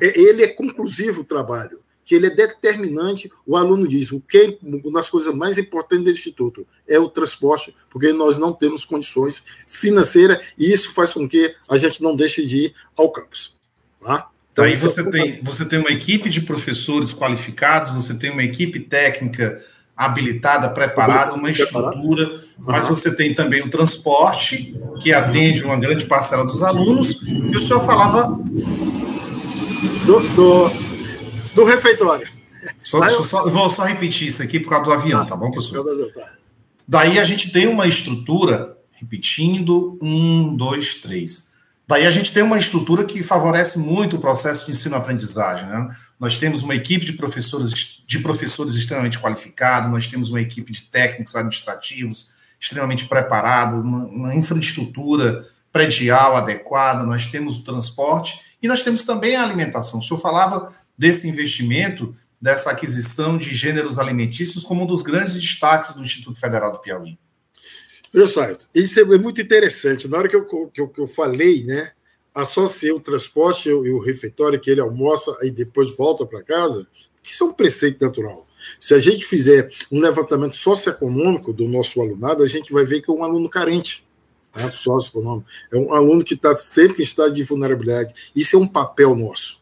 ele 0.00 0.44
é 0.44 0.48
conclusivo 0.48 1.22
o 1.22 1.24
trabalho 1.24 1.80
que 2.08 2.14
ele 2.14 2.26
é 2.26 2.30
determinante. 2.30 3.30
O 3.46 3.54
aluno 3.54 3.86
diz 3.86 4.10
o 4.10 4.18
que 4.18 4.58
uma 4.62 4.98
das 4.98 5.10
coisas 5.10 5.32
mais 5.34 5.58
importantes 5.58 6.04
do 6.06 6.10
instituto 6.10 6.66
é 6.88 6.98
o 6.98 7.10
transporte, 7.10 7.74
porque 7.90 8.14
nós 8.14 8.38
não 8.38 8.50
temos 8.50 8.82
condições 8.86 9.42
financeiras 9.66 10.40
e 10.56 10.72
isso 10.72 10.94
faz 10.94 11.12
com 11.12 11.28
que 11.28 11.54
a 11.68 11.76
gente 11.76 12.02
não 12.02 12.16
deixe 12.16 12.46
de 12.46 12.56
ir 12.64 12.74
ao 12.96 13.10
campus. 13.12 13.54
Tá? 14.02 14.30
Então, 14.50 14.64
Aí 14.64 14.74
você, 14.74 15.02
é 15.02 15.10
tem, 15.10 15.38
você 15.42 15.66
tem 15.66 15.78
uma 15.78 15.90
equipe 15.90 16.30
de 16.30 16.40
professores 16.40 17.12
qualificados, 17.12 17.90
você 17.90 18.14
tem 18.14 18.30
uma 18.30 18.42
equipe 18.42 18.80
técnica 18.80 19.60
habilitada, 19.94 20.70
preparada, 20.70 21.34
uma 21.34 21.50
estrutura, 21.50 22.40
mas 22.56 22.88
você 22.88 23.14
tem 23.14 23.34
também 23.34 23.60
o 23.60 23.68
transporte, 23.68 24.74
que 25.02 25.12
atende 25.12 25.62
uma 25.62 25.76
grande 25.76 26.06
parcela 26.06 26.46
dos 26.46 26.62
alunos, 26.62 27.20
e 27.22 27.54
o 27.54 27.58
senhor 27.58 27.84
falava. 27.84 28.38
Do, 30.06 30.20
do, 30.34 30.87
do 31.58 31.64
refeitório. 31.64 32.28
Só, 32.82 33.04
eu... 33.04 33.24
Só, 33.24 33.48
vou 33.48 33.68
só 33.68 33.84
repetir 33.84 34.28
isso 34.28 34.42
aqui 34.42 34.60
por 34.60 34.70
causa 34.70 34.84
do 34.84 34.92
avião, 34.92 35.20
ah, 35.20 35.26
tá 35.26 35.36
bom, 35.36 35.50
professor? 35.50 35.84
Daí 36.86 37.18
a 37.18 37.24
gente 37.24 37.50
tem 37.50 37.66
uma 37.66 37.86
estrutura, 37.86 38.76
repetindo, 38.92 39.98
um, 40.00 40.56
dois, 40.56 40.94
três. 40.94 41.48
Daí 41.86 42.06
a 42.06 42.10
gente 42.10 42.32
tem 42.32 42.42
uma 42.42 42.58
estrutura 42.58 43.04
que 43.04 43.22
favorece 43.22 43.78
muito 43.78 44.16
o 44.16 44.20
processo 44.20 44.66
de 44.66 44.72
ensino-aprendizagem. 44.72 45.68
Né? 45.68 45.88
Nós 46.20 46.38
temos 46.38 46.62
uma 46.62 46.74
equipe 46.74 47.04
de 47.04 47.14
professores, 47.14 48.02
de 48.06 48.18
professores 48.20 48.74
extremamente 48.74 49.18
qualificados, 49.18 49.90
nós 49.90 50.06
temos 50.06 50.30
uma 50.30 50.40
equipe 50.40 50.70
de 50.70 50.82
técnicos 50.82 51.34
administrativos 51.34 52.28
extremamente 52.60 53.06
preparada, 53.06 53.76
uma, 53.76 54.06
uma 54.06 54.34
infraestrutura 54.34 55.46
predial 55.72 56.36
adequada, 56.36 57.04
nós 57.04 57.26
temos 57.26 57.56
o 57.56 57.62
transporte 57.62 58.34
e 58.60 58.66
nós 58.66 58.82
temos 58.82 59.02
também 59.02 59.36
a 59.36 59.42
alimentação. 59.42 60.00
O 60.00 60.02
senhor 60.02 60.20
falava 60.20 60.72
desse 60.98 61.28
investimento, 61.28 62.14
dessa 62.40 62.70
aquisição 62.70 63.38
de 63.38 63.54
gêneros 63.54 63.98
alimentícios 63.98 64.64
como 64.64 64.82
um 64.82 64.86
dos 64.86 65.02
grandes 65.02 65.34
destaques 65.34 65.92
do 65.92 66.02
Instituto 66.02 66.38
Federal 66.38 66.72
do 66.72 66.80
Piauí. 66.80 67.16
Pessoal, 68.12 68.50
isso 68.74 69.00
é 69.00 69.04
muito 69.18 69.40
interessante. 69.40 70.08
Na 70.08 70.18
hora 70.18 70.28
que 70.28 70.36
eu, 70.36 70.44
que 70.44 70.80
eu, 70.80 70.88
que 70.88 71.00
eu 71.00 71.06
falei, 71.06 71.64
né, 71.64 71.92
associei 72.34 72.90
o 72.90 73.00
transporte 73.00 73.68
e 73.68 73.72
o 73.72 73.98
refeitório, 73.98 74.58
que 74.58 74.70
ele 74.70 74.80
almoça 74.80 75.36
e 75.42 75.50
depois 75.50 75.94
volta 75.96 76.24
para 76.26 76.42
casa, 76.42 76.86
isso 77.22 77.44
é 77.44 77.46
um 77.46 77.52
preceito 77.52 78.04
natural. 78.04 78.46
Se 78.80 78.94
a 78.94 78.98
gente 78.98 79.26
fizer 79.26 79.70
um 79.90 80.00
levantamento 80.00 80.56
socioeconômico 80.56 81.52
do 81.52 81.68
nosso 81.68 82.00
alunado, 82.00 82.42
a 82.42 82.46
gente 82.46 82.72
vai 82.72 82.84
ver 82.84 83.02
que 83.02 83.10
é 83.10 83.14
um 83.14 83.22
aluno 83.22 83.48
carente, 83.48 84.04
né, 84.56 84.70
socioeconômico. 84.70 85.48
É 85.70 85.76
um 85.76 85.92
aluno 85.92 86.24
que 86.24 86.34
está 86.34 86.56
sempre 86.56 87.02
em 87.02 87.04
estado 87.04 87.32
de 87.32 87.42
vulnerabilidade. 87.42 88.32
Isso 88.34 88.56
é 88.56 88.58
um 88.58 88.66
papel 88.66 89.14
nosso. 89.14 89.60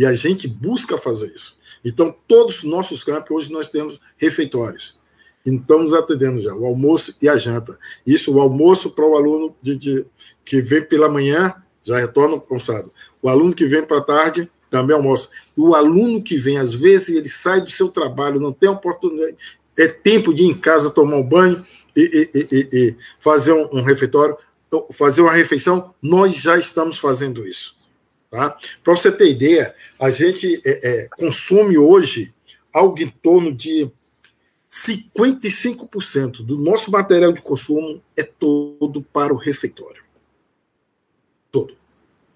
E 0.00 0.06
a 0.06 0.14
gente 0.14 0.48
busca 0.48 0.96
fazer 0.96 1.26
isso. 1.26 1.58
Então, 1.84 2.16
todos 2.26 2.56
os 2.56 2.64
nossos 2.64 3.04
campos, 3.04 3.30
hoje 3.30 3.52
nós 3.52 3.68
temos 3.68 4.00
refeitórios. 4.16 4.98
Estamos 5.44 5.92
atendendo 5.92 6.40
já 6.40 6.54
o 6.54 6.64
almoço 6.64 7.14
e 7.20 7.28
a 7.28 7.36
janta. 7.36 7.78
Isso, 8.06 8.34
o 8.34 8.40
almoço 8.40 8.92
para 8.92 9.04
o 9.04 9.14
aluno 9.14 9.54
de, 9.60 9.76
de, 9.76 10.06
que 10.42 10.62
vem 10.62 10.82
pela 10.82 11.06
manhã, 11.06 11.52
já 11.84 11.98
retorna 11.98 12.40
cansado. 12.40 12.90
O 13.20 13.28
aluno 13.28 13.52
que 13.52 13.66
vem 13.66 13.84
para 13.84 13.98
a 13.98 14.00
tarde, 14.00 14.50
também 14.70 14.96
almoça. 14.96 15.28
O 15.54 15.74
aluno 15.74 16.22
que 16.22 16.38
vem, 16.38 16.56
às 16.56 16.74
vezes, 16.74 17.14
ele 17.14 17.28
sai 17.28 17.60
do 17.60 17.70
seu 17.70 17.88
trabalho, 17.88 18.40
não 18.40 18.54
tem 18.54 18.70
oportunidade, 18.70 19.36
é 19.76 19.86
tempo 19.86 20.32
de 20.32 20.44
ir 20.44 20.46
em 20.46 20.54
casa 20.54 20.88
tomar 20.88 21.16
um 21.16 21.22
banho 21.22 21.62
e, 21.94 22.30
e, 22.34 22.46
e, 22.50 22.68
e 22.72 22.96
fazer 23.18 23.52
um, 23.52 23.68
um 23.70 23.82
refeitório, 23.82 24.34
fazer 24.92 25.20
uma 25.20 25.32
refeição, 25.32 25.94
nós 26.02 26.36
já 26.36 26.56
estamos 26.56 26.96
fazendo 26.96 27.46
isso. 27.46 27.79
Tá? 28.30 28.56
Para 28.84 28.96
você 28.96 29.10
ter 29.10 29.28
ideia, 29.28 29.74
a 29.98 30.08
gente 30.08 30.62
é, 30.64 30.88
é, 30.88 31.08
consome 31.08 31.76
hoje 31.76 32.32
algo 32.72 32.96
em 33.02 33.10
torno 33.10 33.52
de 33.52 33.90
55% 34.70 36.44
do 36.44 36.56
nosso 36.56 36.92
material 36.92 37.32
de 37.32 37.42
consumo 37.42 38.00
é 38.16 38.22
todo 38.22 39.02
para 39.02 39.34
o 39.34 39.36
refeitório. 39.36 40.04
Todo. 41.50 41.76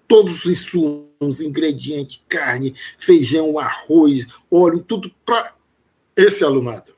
Todos 0.05 0.43
os 0.43 0.51
insumos, 0.51 1.39
ingredientes, 1.39 2.21
carne, 2.27 2.75
feijão, 2.97 3.57
arroz, 3.57 4.27
óleo, 4.51 4.83
tudo 4.83 5.09
para 5.25 5.55
esse 6.15 6.43
alunado. 6.43 6.93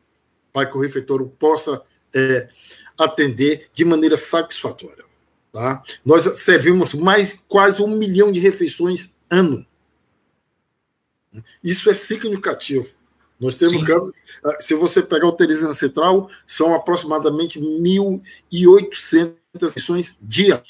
Para 0.52 0.66
que 0.72 0.76
o 0.76 0.82
refeitório 0.82 1.30
possa 1.40 1.84
é, 2.14 2.50
atender 2.98 3.70
de 3.72 3.86
maneira 3.86 4.18
satisfatória. 4.18 5.07
Tá? 5.52 5.82
Nós 6.06 6.24
servimos 6.40 6.94
mais 6.94 7.40
quase 7.48 7.82
um 7.82 7.98
milhão 7.98 8.32
de 8.32 8.40
refeições 8.40 9.16
ano. 9.30 9.66
Isso 11.64 11.90
é 11.90 11.94
significativo. 11.94 12.88
Nós 13.40 13.56
temos, 13.56 13.84
ah, 14.44 14.60
se 14.60 14.74
você 14.74 15.02
pegar 15.02 15.28
o 15.28 15.32
Teresina 15.32 15.74
Central, 15.74 16.30
são 16.46 16.74
aproximadamente 16.74 17.60
1.800 17.60 19.36
refeições 19.54 20.18
dia. 20.22 20.64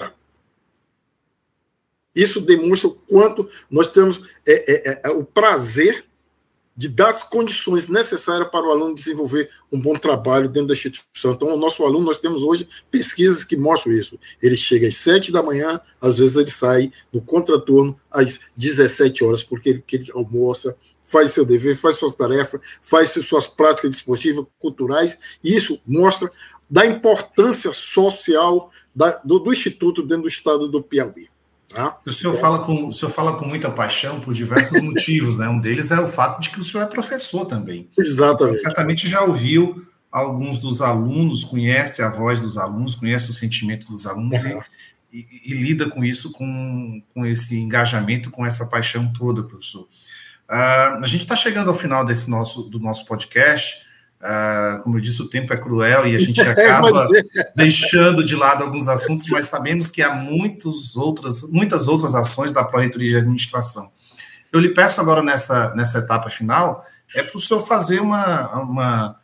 Isso 2.13 2.42
demonstra 2.42 2.90
o 2.90 2.94
quanto 2.94 3.50
nós 3.70 3.88
temos 3.88 4.20
é, 4.46 4.54
é, 4.54 4.92
é, 4.92 5.02
é 5.06 5.10
o 5.10 5.24
prazer 5.24 6.06
de 6.78 6.88
dar 6.88 7.10
as 7.10 7.24
condições 7.24 7.88
necessárias 7.88 8.50
para 8.50 8.68
o 8.68 8.70
aluno 8.70 8.94
desenvolver 8.94 9.50
um 9.72 9.80
bom 9.80 9.96
trabalho 9.96 10.48
dentro 10.48 10.68
da 10.68 10.74
instituição. 10.76 11.32
Então, 11.32 11.52
o 11.52 11.58
nosso 11.58 11.84
aluno, 11.84 12.06
nós 12.06 12.20
temos 12.20 12.44
hoje 12.44 12.68
pesquisas 12.92 13.44
que 13.44 13.58
mostram 13.58 13.92
isso. 13.92 14.20
Ele 14.40 14.56
chega 14.56 14.88
às 14.88 14.96
7 14.98 15.32
da 15.32 15.42
manhã, 15.42 15.82
às 16.00 16.20
vezes 16.20 16.36
ele 16.36 16.52
sai 16.52 16.92
no 17.12 17.20
contraturno 17.20 18.00
às 18.12 18.40
17 18.56 19.24
horas, 19.24 19.44
porque 19.44 19.70
ele, 19.70 19.84
ele 19.92 20.12
almoça, 20.13 20.78
faz 21.04 21.32
seu 21.32 21.44
dever, 21.44 21.76
faz 21.76 21.96
suas 21.96 22.13
tarefas, 22.13 22.62
faz 22.84 23.10
suas 23.10 23.48
práticas 23.48 23.90
desportivas, 23.90 24.46
culturais, 24.60 25.18
e 25.44 25.56
isso 25.56 25.82
mostra 25.88 26.32
da 26.70 26.86
importância 26.86 27.74
social 27.74 28.70
da, 28.94 29.12
do, 29.24 29.40
do 29.40 29.52
Instituto 29.52 30.04
dentro 30.04 30.24
do 30.24 30.28
estado 30.28 30.68
do 30.68 30.84
Piauí. 30.84 31.30
Tá? 31.67 31.97
O 32.06 32.12
senhor, 32.12 32.34
fala 32.39 32.60
com, 32.60 32.88
o 32.88 32.93
senhor 32.93 33.12
fala 33.12 33.36
com 33.38 33.45
muita 33.45 33.69
paixão 33.69 34.21
por 34.21 34.34
diversos 34.34 34.80
motivos, 34.82 35.38
né? 35.38 35.49
Um 35.49 35.60
deles 35.60 35.91
é 35.91 35.99
o 35.99 36.08
fato 36.08 36.39
de 36.41 36.49
que 36.49 36.60
o 36.60 36.63
senhor 36.63 36.84
é 36.84 36.86
professor 36.88 37.45
também. 37.45 37.89
Exatamente. 37.97 38.60
Certamente 38.60 39.10
já 39.10 39.21
ouviu 39.21 39.86
alguns 40.10 40.60
dos 40.60 40.82
alunos, 40.82 41.43
conhece 41.43 42.01
a 42.01 42.10
voz 42.10 42.39
dos 42.39 42.58
alunos, 42.58 42.95
conhece 42.95 43.30
o 43.30 43.34
sentimento 43.34 43.91
dos 43.91 44.08
alunos 44.08 44.41
uhum. 44.41 44.62
e, 45.12 45.19
e, 45.19 45.51
e, 45.51 45.53
lida 45.53 45.89
com 45.89 46.03
isso, 46.03 46.32
com, 46.32 47.03
com 47.13 47.25
esse 47.25 47.58
engajamento, 47.58 48.32
com 48.32 48.45
essa 48.45 48.65
paixão 48.65 49.12
toda, 49.12 49.43
professor. 49.43 49.88
Uh, 50.49 51.03
a 51.03 51.06
gente 51.06 51.23
está 51.23 51.36
chegando 51.36 51.69
ao 51.69 51.75
final 51.75 52.06
desse 52.06 52.30
nosso, 52.30 52.63
do 52.63 52.80
nosso 52.80 53.06
podcast. 53.06 53.87
Uh, 54.19 54.82
como 54.82 54.97
eu 54.97 55.01
disse, 55.01 55.21
o 55.21 55.30
tempo 55.30 55.53
é 55.53 55.58
cruel 55.58 56.08
e 56.08 56.15
a 56.15 56.19
gente 56.19 56.41
acaba 56.41 57.08
é. 57.15 57.51
deixando 57.56 58.23
de 58.23 58.36
lado 58.36 58.63
alguns 58.63 58.88
assuntos, 58.88 59.27
mas 59.27 59.45
sabemos 59.45 59.89
que 59.89 60.01
há 60.01 60.13
muitos 60.13 60.95
outras, 60.95 61.43
muitas 61.43 61.88
outras 61.88 62.15
ações 62.15 62.51
da 62.51 62.63
Pró-Reitoria 62.63 63.10
de 63.12 63.17
Administração. 63.17 63.91
Eu 64.51 64.60
lhe 64.60 64.69
peço 64.69 64.99
agora, 64.99 65.21
nessa, 65.21 65.73
nessa 65.75 65.99
etapa 65.99 66.30
final, 66.30 66.84
é 67.13 67.21
para 67.21 67.38
o 67.38 67.41
senhor 67.41 67.65
fazer 67.65 67.99
uma, 67.99 68.49
uma, 68.53 69.15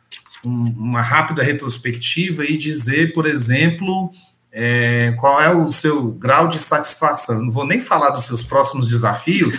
uma 0.44 1.02
rápida 1.02 1.42
retrospectiva 1.42 2.44
e 2.44 2.56
dizer, 2.56 3.12
por 3.12 3.26
exemplo, 3.26 4.10
é, 4.52 5.12
qual 5.18 5.42
é 5.42 5.52
o 5.52 5.68
seu 5.70 6.12
grau 6.12 6.46
de 6.46 6.58
satisfação. 6.60 7.42
não 7.42 7.50
vou 7.50 7.66
nem 7.66 7.80
falar 7.80 8.10
dos 8.10 8.24
seus 8.24 8.44
próximos 8.44 8.86
desafios, 8.86 9.56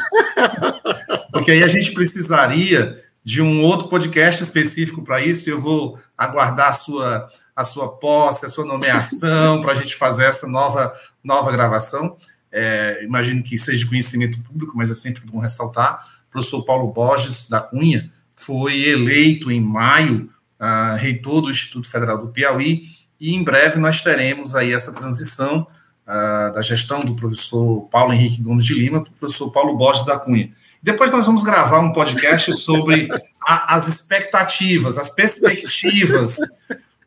porque 1.34 1.52
aí 1.52 1.62
a 1.62 1.68
gente 1.68 1.92
precisaria 1.92 3.04
de 3.26 3.42
um 3.42 3.64
outro 3.64 3.88
podcast 3.88 4.44
específico 4.44 5.02
para 5.02 5.20
isso, 5.20 5.50
eu 5.50 5.60
vou 5.60 5.98
aguardar 6.16 6.70
a 6.70 6.74
sua, 6.74 7.28
a 7.56 7.64
sua 7.64 7.98
posse, 7.98 8.46
a 8.46 8.50
sua 8.50 8.64
nomeação, 8.64 9.60
para 9.62 9.72
a 9.72 9.76
gente 9.76 9.96
fazer 9.96 10.26
essa 10.26 10.48
nova, 10.48 10.94
nova 11.24 11.52
gravação. 11.52 12.18
É, 12.52 13.04
imagino 13.04 13.42
que 13.42 13.58
seja 13.58 13.80
de 13.80 13.88
conhecimento 13.88 14.40
público, 14.44 14.74
mas 14.78 14.92
é 14.92 14.94
sempre 14.94 15.24
bom 15.26 15.40
ressaltar. 15.40 16.06
O 16.30 16.34
professor 16.34 16.64
Paulo 16.64 16.94
Borges 16.94 17.50
da 17.50 17.60
Cunha 17.60 18.12
foi 18.36 18.84
eleito 18.84 19.52
em 19.52 19.60
maio 19.60 20.30
uh, 20.60 20.96
reitor 20.96 21.42
do 21.42 21.50
Instituto 21.50 21.90
Federal 21.90 22.20
do 22.20 22.28
Piauí, 22.28 22.84
e 23.20 23.34
em 23.34 23.44
breve 23.44 23.80
nós 23.80 24.04
teremos 24.04 24.56
aí 24.56 24.72
essa 24.72 24.94
transição 24.94 25.66
uh, 26.08 26.54
da 26.54 26.62
gestão 26.62 27.02
do 27.02 27.16
professor 27.16 27.82
Paulo 27.90 28.14
Henrique 28.14 28.42
Gomes 28.42 28.66
de 28.66 28.74
Lima 28.74 29.02
para 29.02 29.12
o 29.12 29.16
professor 29.16 29.52
Paulo 29.52 29.76
Borges 29.76 30.06
da 30.06 30.18
Cunha. 30.18 30.52
Depois 30.82 31.12
nós 31.12 31.26
vamos 31.26 31.44
gravar 31.44 31.80
um 31.80 31.92
podcast 31.92 32.54
sobre 32.54 33.08
a, 33.46 33.76
as 33.76 33.88
expectativas, 33.88 34.98
as 34.98 35.10
perspectivas 35.10 36.38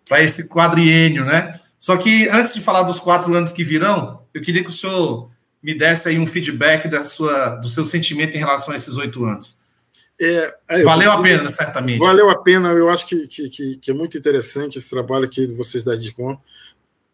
para 0.09 0.23
esse 0.23 0.49
quadriênio, 0.49 1.25
né? 1.25 1.59
Só 1.79 1.97
que 1.97 2.29
antes 2.29 2.55
de 2.55 2.61
falar 2.61 2.83
dos 2.83 2.99
quatro 2.99 3.35
anos 3.35 3.53
que 3.53 3.63
virão, 3.63 4.23
eu 4.35 4.43
queria 4.43 4.65
que 4.65 4.71
o 4.71 4.73
senhor 4.73 5.31
me 5.63 5.75
desse 5.75 6.09
aí 6.09 6.19
um 6.19 6.27
feedback 6.27 6.89
da 6.89 7.05
sua, 7.05 7.51
do 7.51 7.69
seu 7.69 7.85
sentimento 7.85 8.37
em 8.37 8.41
relação 8.41 8.73
a 8.73 8.77
esses 8.77 8.97
oito 8.97 9.25
anos. 9.25 9.63
É, 10.21 10.55
é, 10.69 10.83
valeu 10.83 11.13
a 11.13 11.23
pena, 11.23 11.49
certamente. 11.49 12.01
Valeu 12.01 12.29
a 12.29 12.43
pena, 12.43 12.71
eu 12.71 12.89
acho 12.89 13.07
que, 13.07 13.29
que, 13.29 13.77
que, 13.77 13.91
é 13.91 13.95
muito 13.95 14.19
interessante 14.19 14.77
esse 14.77 14.91
trabalho 14.91 15.29
que 15.29 15.47
vocês 15.55 15.85
da 15.85 15.95
Edicom 15.95 16.37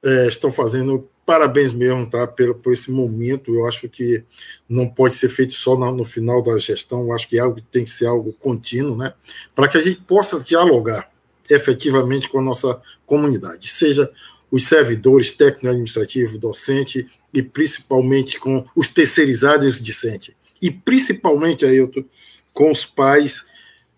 é, 0.02 0.28
estão 0.28 0.50
fazendo 0.50 1.06
parabéns 1.24 1.72
mesmo, 1.72 2.08
tá? 2.08 2.26
Pelo, 2.26 2.54
por 2.54 2.72
esse 2.72 2.90
momento. 2.90 3.54
Eu 3.54 3.66
acho 3.66 3.88
que 3.88 4.22
não 4.68 4.88
pode 4.88 5.14
ser 5.14 5.28
feito 5.28 5.54
só 5.54 5.76
no, 5.76 5.90
no 5.92 6.04
final 6.04 6.42
da 6.42 6.56
gestão. 6.58 7.02
Eu 7.02 7.12
acho 7.12 7.28
que 7.28 7.36
é 7.36 7.40
algo 7.40 7.60
tem 7.60 7.84
que 7.84 7.90
ser 7.90 8.06
algo 8.06 8.32
contínuo, 8.32 8.96
né? 8.96 9.14
Para 9.54 9.68
que 9.68 9.78
a 9.78 9.80
gente 9.80 10.00
possa 10.02 10.40
dialogar 10.40 11.10
efetivamente 11.48 12.28
com 12.28 12.38
a 12.38 12.42
nossa 12.42 12.80
comunidade, 13.04 13.68
seja 13.68 14.10
os 14.50 14.64
servidores 14.66 15.30
técnico 15.32 15.68
administrativo, 15.68 16.38
docente 16.38 17.06
e 17.32 17.42
principalmente 17.42 18.38
com 18.38 18.64
os 18.76 18.88
terceirizados 18.88 19.66
e 19.66 19.68
os 19.68 19.82
discentes. 19.82 20.34
E 20.62 20.70
principalmente, 20.70 21.64
Ailton, 21.64 22.04
com 22.52 22.70
os 22.70 22.84
pais 22.84 23.44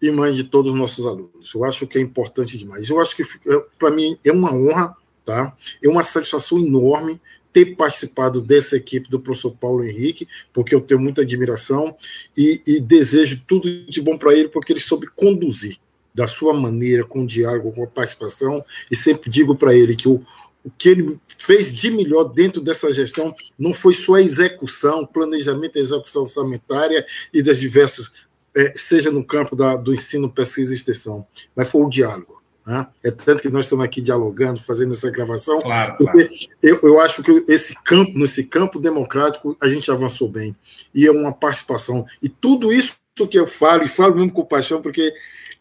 e 0.00 0.10
mãe 0.10 0.32
de 0.32 0.44
todos 0.44 0.72
os 0.72 0.78
nossos 0.78 1.06
alunos. 1.06 1.54
Eu 1.54 1.64
acho 1.64 1.86
que 1.86 1.98
é 1.98 2.00
importante 2.00 2.56
demais. 2.58 2.88
Eu 2.88 3.00
acho 3.00 3.14
que, 3.14 3.22
para 3.78 3.90
mim, 3.90 4.18
é 4.24 4.32
uma 4.32 4.52
honra, 4.52 4.96
tá? 5.26 5.54
é 5.82 5.88
uma 5.88 6.04
satisfação 6.04 6.56
enorme 6.58 7.20
ter 7.52 7.74
participado 7.74 8.40
dessa 8.40 8.76
equipe 8.76 9.10
do 9.10 9.18
professor 9.18 9.50
Paulo 9.50 9.82
Henrique, 9.82 10.28
porque 10.52 10.74
eu 10.74 10.80
tenho 10.80 11.00
muita 11.00 11.22
admiração 11.22 11.96
e, 12.36 12.62
e 12.66 12.80
desejo 12.80 13.42
tudo 13.46 13.86
de 13.86 14.00
bom 14.00 14.16
para 14.16 14.34
ele, 14.34 14.48
porque 14.48 14.72
ele 14.72 14.80
soube 14.80 15.06
conduzir 15.08 15.78
da 16.14 16.26
sua 16.26 16.54
maneira, 16.54 17.04
com 17.04 17.26
diálogo, 17.26 17.72
com 17.72 17.82
a 17.82 17.86
participação, 17.86 18.64
e 18.90 18.96
sempre 18.96 19.28
digo 19.28 19.54
para 19.54 19.74
ele 19.74 19.96
que 19.96 20.08
o, 20.08 20.22
o 20.64 20.70
que 20.70 20.88
ele 20.88 21.20
fez 21.38 21.74
de 21.74 21.90
melhor 21.90 22.24
dentro 22.24 22.60
dessa 22.60 22.92
gestão 22.92 23.34
não 23.58 23.72
foi 23.72 23.94
só 23.94 24.14
a 24.14 24.22
execução, 24.22 25.06
planejamento 25.06 25.78
execução 25.78 26.22
orçamentária 26.22 27.04
e 27.32 27.42
das 27.42 27.58
diversas, 27.58 28.10
é, 28.54 28.72
seja 28.76 29.10
no 29.10 29.24
campo 29.24 29.56
da, 29.56 29.76
do 29.76 29.92
ensino, 29.92 30.30
pesquisa 30.30 30.72
e 30.72 30.76
extensão, 30.76 31.26
mas 31.54 31.68
foi 31.68 31.82
o 31.82 31.88
diálogo. 31.88 32.35
Né? 32.66 32.84
É 33.04 33.12
tanto 33.12 33.42
que 33.42 33.48
nós 33.48 33.66
estamos 33.66 33.84
aqui 33.84 34.02
dialogando, 34.02 34.60
fazendo 34.60 34.92
essa 34.92 35.08
gravação, 35.08 35.60
claro, 35.60 35.96
porque 35.96 36.24
claro. 36.24 36.58
Eu, 36.60 36.80
eu 36.82 37.00
acho 37.00 37.22
que 37.22 37.44
esse 37.46 37.74
campo, 37.84 38.18
nesse 38.18 38.42
campo 38.44 38.80
democrático, 38.80 39.56
a 39.60 39.68
gente 39.68 39.88
avançou 39.88 40.28
bem. 40.28 40.56
E 40.92 41.06
é 41.06 41.10
uma 41.12 41.32
participação. 41.32 42.04
E 42.20 42.28
tudo 42.28 42.72
isso 42.72 42.96
que 43.30 43.38
eu 43.38 43.46
falo, 43.46 43.84
e 43.84 43.88
falo 43.88 44.16
mesmo 44.16 44.32
com 44.32 44.44
paixão, 44.44 44.82
porque 44.82 45.14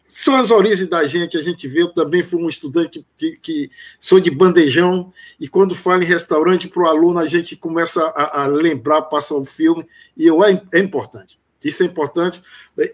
são 0.08 0.34
as 0.34 0.50
origens 0.50 0.88
da 0.88 1.06
gente, 1.06 1.38
a 1.38 1.42
gente 1.42 1.68
vê. 1.68 1.82
Eu 1.82 1.88
também 1.88 2.24
fui 2.24 2.42
um 2.42 2.48
estudante 2.48 3.06
que, 3.16 3.38
que 3.40 3.70
sou 4.00 4.18
de 4.18 4.30
bandejão, 4.30 5.12
e 5.38 5.46
quando 5.46 5.76
falo 5.76 6.02
em 6.02 6.06
restaurante 6.06 6.66
para 6.66 6.82
o 6.82 6.86
aluno, 6.88 7.20
a 7.20 7.26
gente 7.26 7.54
começa 7.54 8.02
a, 8.16 8.42
a 8.42 8.46
lembrar, 8.48 9.02
passa 9.02 9.32
o 9.32 9.44
filme, 9.44 9.86
e 10.16 10.26
eu, 10.26 10.44
é, 10.44 10.60
é 10.74 10.80
importante. 10.80 11.38
Isso 11.64 11.84
é 11.84 11.86
importante. 11.86 12.42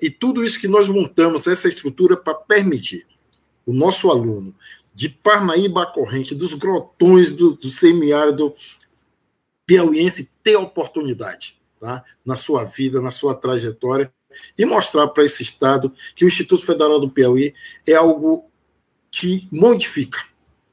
E 0.00 0.10
tudo 0.10 0.44
isso 0.44 0.60
que 0.60 0.68
nós 0.68 0.86
montamos, 0.86 1.46
essa 1.46 1.66
estrutura, 1.66 2.14
para 2.16 2.34
permitir 2.34 3.06
o 3.66 3.72
nosso 3.72 4.10
aluno 4.10 4.54
de 4.94 5.08
Parnaíba 5.08 5.86
Corrente, 5.86 6.34
dos 6.34 6.54
grotões 6.54 7.32
do, 7.32 7.54
do 7.54 7.68
semiárido 7.68 8.54
piauiense, 9.66 10.28
ter 10.42 10.56
oportunidade 10.56 11.60
tá? 11.80 12.04
na 12.24 12.36
sua 12.36 12.64
vida, 12.64 13.00
na 13.00 13.10
sua 13.10 13.34
trajetória, 13.34 14.12
e 14.56 14.64
mostrar 14.64 15.08
para 15.08 15.24
esse 15.24 15.42
Estado 15.42 15.92
que 16.14 16.24
o 16.24 16.28
Instituto 16.28 16.64
Federal 16.64 16.98
do 16.98 17.10
Piauí 17.10 17.54
é 17.86 17.94
algo 17.94 18.50
que 19.10 19.46
modifica, 19.52 20.18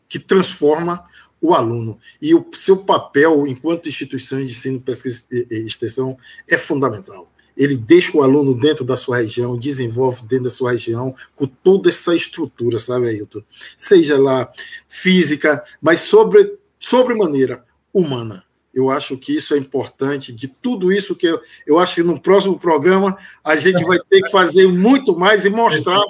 que 0.08 0.18
transforma 0.18 1.06
o 1.42 1.54
aluno. 1.54 2.00
E 2.22 2.34
o 2.34 2.46
seu 2.54 2.86
papel 2.86 3.46
enquanto 3.48 3.90
instituição 3.90 4.40
de 4.40 4.46
ensino, 4.46 4.82
pesquisa 4.82 5.28
e 5.32 5.66
extensão 5.66 6.18
é 6.48 6.58
fundamental 6.58 7.30
ele 7.60 7.76
deixa 7.76 8.18
o 8.18 8.24
aluno 8.24 8.54
dentro 8.54 8.86
da 8.86 8.96
sua 8.96 9.18
região, 9.18 9.60
desenvolve 9.60 10.22
dentro 10.22 10.46
da 10.46 10.50
sua 10.50 10.72
região, 10.72 11.14
com 11.36 11.46
toda 11.46 11.90
essa 11.90 12.16
estrutura, 12.16 12.80
sabe, 12.80 13.10
Ailton? 13.10 13.42
Seja 13.78 14.18
lá 14.18 14.50
física, 14.88 15.62
mas 15.82 16.00
sobre, 16.00 16.58
sobre 16.80 17.14
maneira 17.16 17.66
humana. 17.94 18.46
Eu 18.74 18.90
acho 18.90 19.18
que 19.18 19.36
isso 19.36 19.54
é 19.54 19.58
importante, 19.58 20.32
de 20.32 20.48
tudo 20.48 20.90
isso 20.90 21.14
que 21.14 21.28
eu, 21.28 21.42
eu 21.68 21.78
acho 21.78 21.96
que 21.96 22.04
no 22.04 22.18
próximo 22.18 22.58
programa 22.58 23.18
a 23.44 23.58
gente 23.58 23.84
vai 23.84 24.00
ter 24.10 24.22
que 24.22 24.32
fazer 24.32 24.66
muito 24.66 25.18
mais 25.18 25.44
e 25.44 25.50
mostrar. 25.50 26.02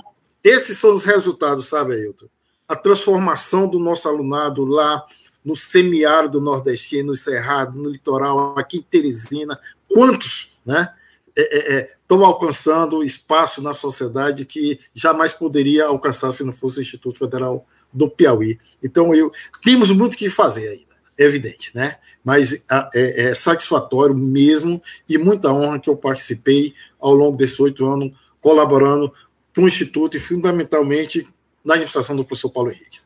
Esses 0.43 0.77
são 0.77 0.93
os 0.93 1.03
resultados, 1.03 1.65
sabe, 1.65 1.93
Ailton? 1.93 2.27
A 2.67 2.75
transformação 2.75 3.67
do 3.67 3.79
nosso 3.79 4.07
alunado 4.07 4.63
lá 4.65 5.03
no 5.43 5.55
semiárido 5.55 6.39
nordestino, 6.39 7.07
no 7.07 7.15
Cerrado, 7.15 7.75
no 7.75 7.89
litoral, 7.89 8.53
aqui 8.55 8.77
em 8.77 8.81
Teresina. 8.83 9.59
Quantos, 9.87 10.51
né? 10.63 10.93
Estão 11.35 12.17
é, 12.17 12.23
é, 12.23 12.23
é 12.23 12.25
alcançando 12.25 13.03
espaço 13.03 13.61
na 13.61 13.73
sociedade 13.73 14.45
que 14.45 14.79
jamais 14.93 15.31
poderia 15.31 15.85
alcançar 15.85 16.31
se 16.31 16.43
não 16.43 16.53
fosse 16.53 16.79
o 16.79 16.81
Instituto 16.81 17.19
Federal 17.19 17.65
do 17.91 18.09
Piauí. 18.09 18.59
Então, 18.83 19.13
eu, 19.13 19.31
temos 19.63 19.91
muito 19.91 20.17
que 20.17 20.29
fazer 20.29 20.67
ainda, 20.67 20.95
é 21.17 21.23
evidente, 21.23 21.71
né? 21.75 21.97
Mas 22.23 22.53
é, 22.93 23.29
é 23.29 23.33
satisfatório 23.33 24.15
mesmo 24.15 24.81
e 25.07 25.17
muita 25.17 25.51
honra 25.51 25.79
que 25.79 25.89
eu 25.89 25.95
participei 25.95 26.73
ao 26.99 27.13
longo 27.13 27.37
desses 27.37 27.59
oito 27.59 27.85
anos 27.85 28.11
colaborando 28.41 29.11
com 29.55 29.63
o 29.63 29.67
Instituto 29.67 30.15
e 30.15 30.19
fundamentalmente 30.19 31.27
na 31.63 31.73
administração 31.73 32.15
do 32.15 32.25
professor 32.25 32.49
Paulo 32.49 32.71
Henrique. 32.71 32.99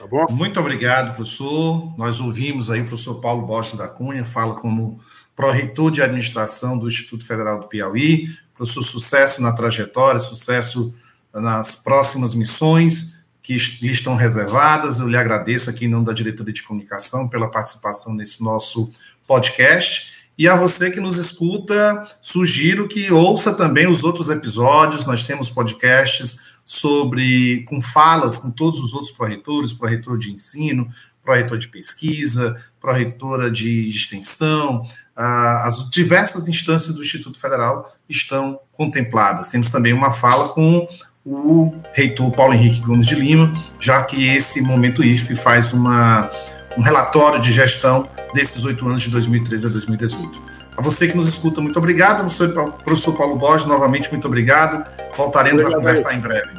Tá 0.00 0.06
bom? 0.06 0.26
Muito 0.30 0.58
obrigado, 0.58 1.14
professor. 1.14 1.92
Nós 1.98 2.20
ouvimos 2.20 2.70
aí 2.70 2.80
o 2.80 2.86
professor 2.86 3.20
Paulo 3.20 3.44
Bosta 3.44 3.76
da 3.76 3.86
Cunha, 3.86 4.24
fala 4.24 4.54
como 4.54 4.98
pró-reitor 5.36 5.90
de 5.90 6.00
administração 6.00 6.78
do 6.78 6.88
Instituto 6.88 7.26
Federal 7.26 7.60
do 7.60 7.68
Piauí, 7.68 8.26
professor 8.54 8.82
sucesso 8.82 9.42
na 9.42 9.52
trajetória, 9.52 10.18
sucesso 10.18 10.94
nas 11.34 11.74
próximas 11.74 12.32
missões 12.32 13.22
que 13.42 13.58
lhe 13.82 13.92
estão 13.92 14.16
reservadas. 14.16 14.98
Eu 14.98 15.06
lhe 15.06 15.18
agradeço 15.18 15.68
aqui 15.68 15.84
em 15.84 15.88
nome 15.88 16.06
da 16.06 16.14
diretoria 16.14 16.54
de 16.54 16.62
comunicação 16.62 17.28
pela 17.28 17.50
participação 17.50 18.14
nesse 18.14 18.42
nosso 18.42 18.90
podcast. 19.26 20.14
E 20.38 20.48
a 20.48 20.56
você 20.56 20.90
que 20.90 20.98
nos 20.98 21.18
escuta, 21.18 22.06
sugiro 22.22 22.88
que 22.88 23.12
ouça 23.12 23.52
também 23.52 23.86
os 23.86 24.02
outros 24.02 24.30
episódios. 24.30 25.04
Nós 25.04 25.24
temos 25.24 25.50
podcasts 25.50 26.49
sobre 26.70 27.64
com 27.64 27.82
falas 27.82 28.38
com 28.38 28.48
todos 28.48 28.78
os 28.78 28.92
outros 28.92 29.10
pró-reitores, 29.10 29.72
pró-reitor 29.72 30.16
de 30.16 30.30
ensino, 30.30 30.86
pró-reitor 31.20 31.58
de 31.58 31.66
pesquisa, 31.66 32.56
pró-reitora 32.80 33.50
de 33.50 33.88
extensão, 33.88 34.86
as 35.16 35.90
diversas 35.90 36.46
instâncias 36.46 36.94
do 36.94 37.02
Instituto 37.02 37.40
Federal 37.40 37.92
estão 38.08 38.60
contempladas. 38.70 39.48
Temos 39.48 39.68
também 39.68 39.92
uma 39.92 40.12
fala 40.12 40.50
com 40.50 40.86
o 41.26 41.74
reitor 41.92 42.30
Paulo 42.30 42.54
Henrique 42.54 42.78
Gomes 42.82 43.08
de 43.08 43.16
Lima, 43.16 43.52
já 43.80 44.04
que 44.04 44.28
esse 44.28 44.60
momento 44.60 45.02
ISP 45.02 45.34
faz 45.34 45.72
uma, 45.72 46.30
um 46.78 46.82
relatório 46.82 47.40
de 47.40 47.50
gestão 47.50 48.08
desses 48.32 48.62
oito 48.62 48.88
anos 48.88 49.02
de 49.02 49.10
2013 49.10 49.66
a 49.66 49.70
2018. 49.70 50.59
A 50.76 50.82
você 50.82 51.08
que 51.08 51.16
nos 51.16 51.28
escuta, 51.28 51.60
muito 51.60 51.78
obrigado. 51.78 52.20
Professor, 52.20 52.72
professor 52.84 53.16
Paulo 53.16 53.36
Borges, 53.36 53.66
novamente, 53.66 54.10
muito 54.10 54.26
obrigado. 54.26 54.84
Voltaremos 55.16 55.62
obrigado, 55.62 55.80
a 55.80 55.84
conversar 55.84 56.10
aí. 56.10 56.16
em 56.16 56.20
breve. 56.20 56.50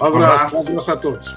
Um 0.00 0.04
abraço, 0.04 0.56
um 0.56 0.60
abraço 0.60 0.92
a 0.92 0.96
todos. 0.96 1.36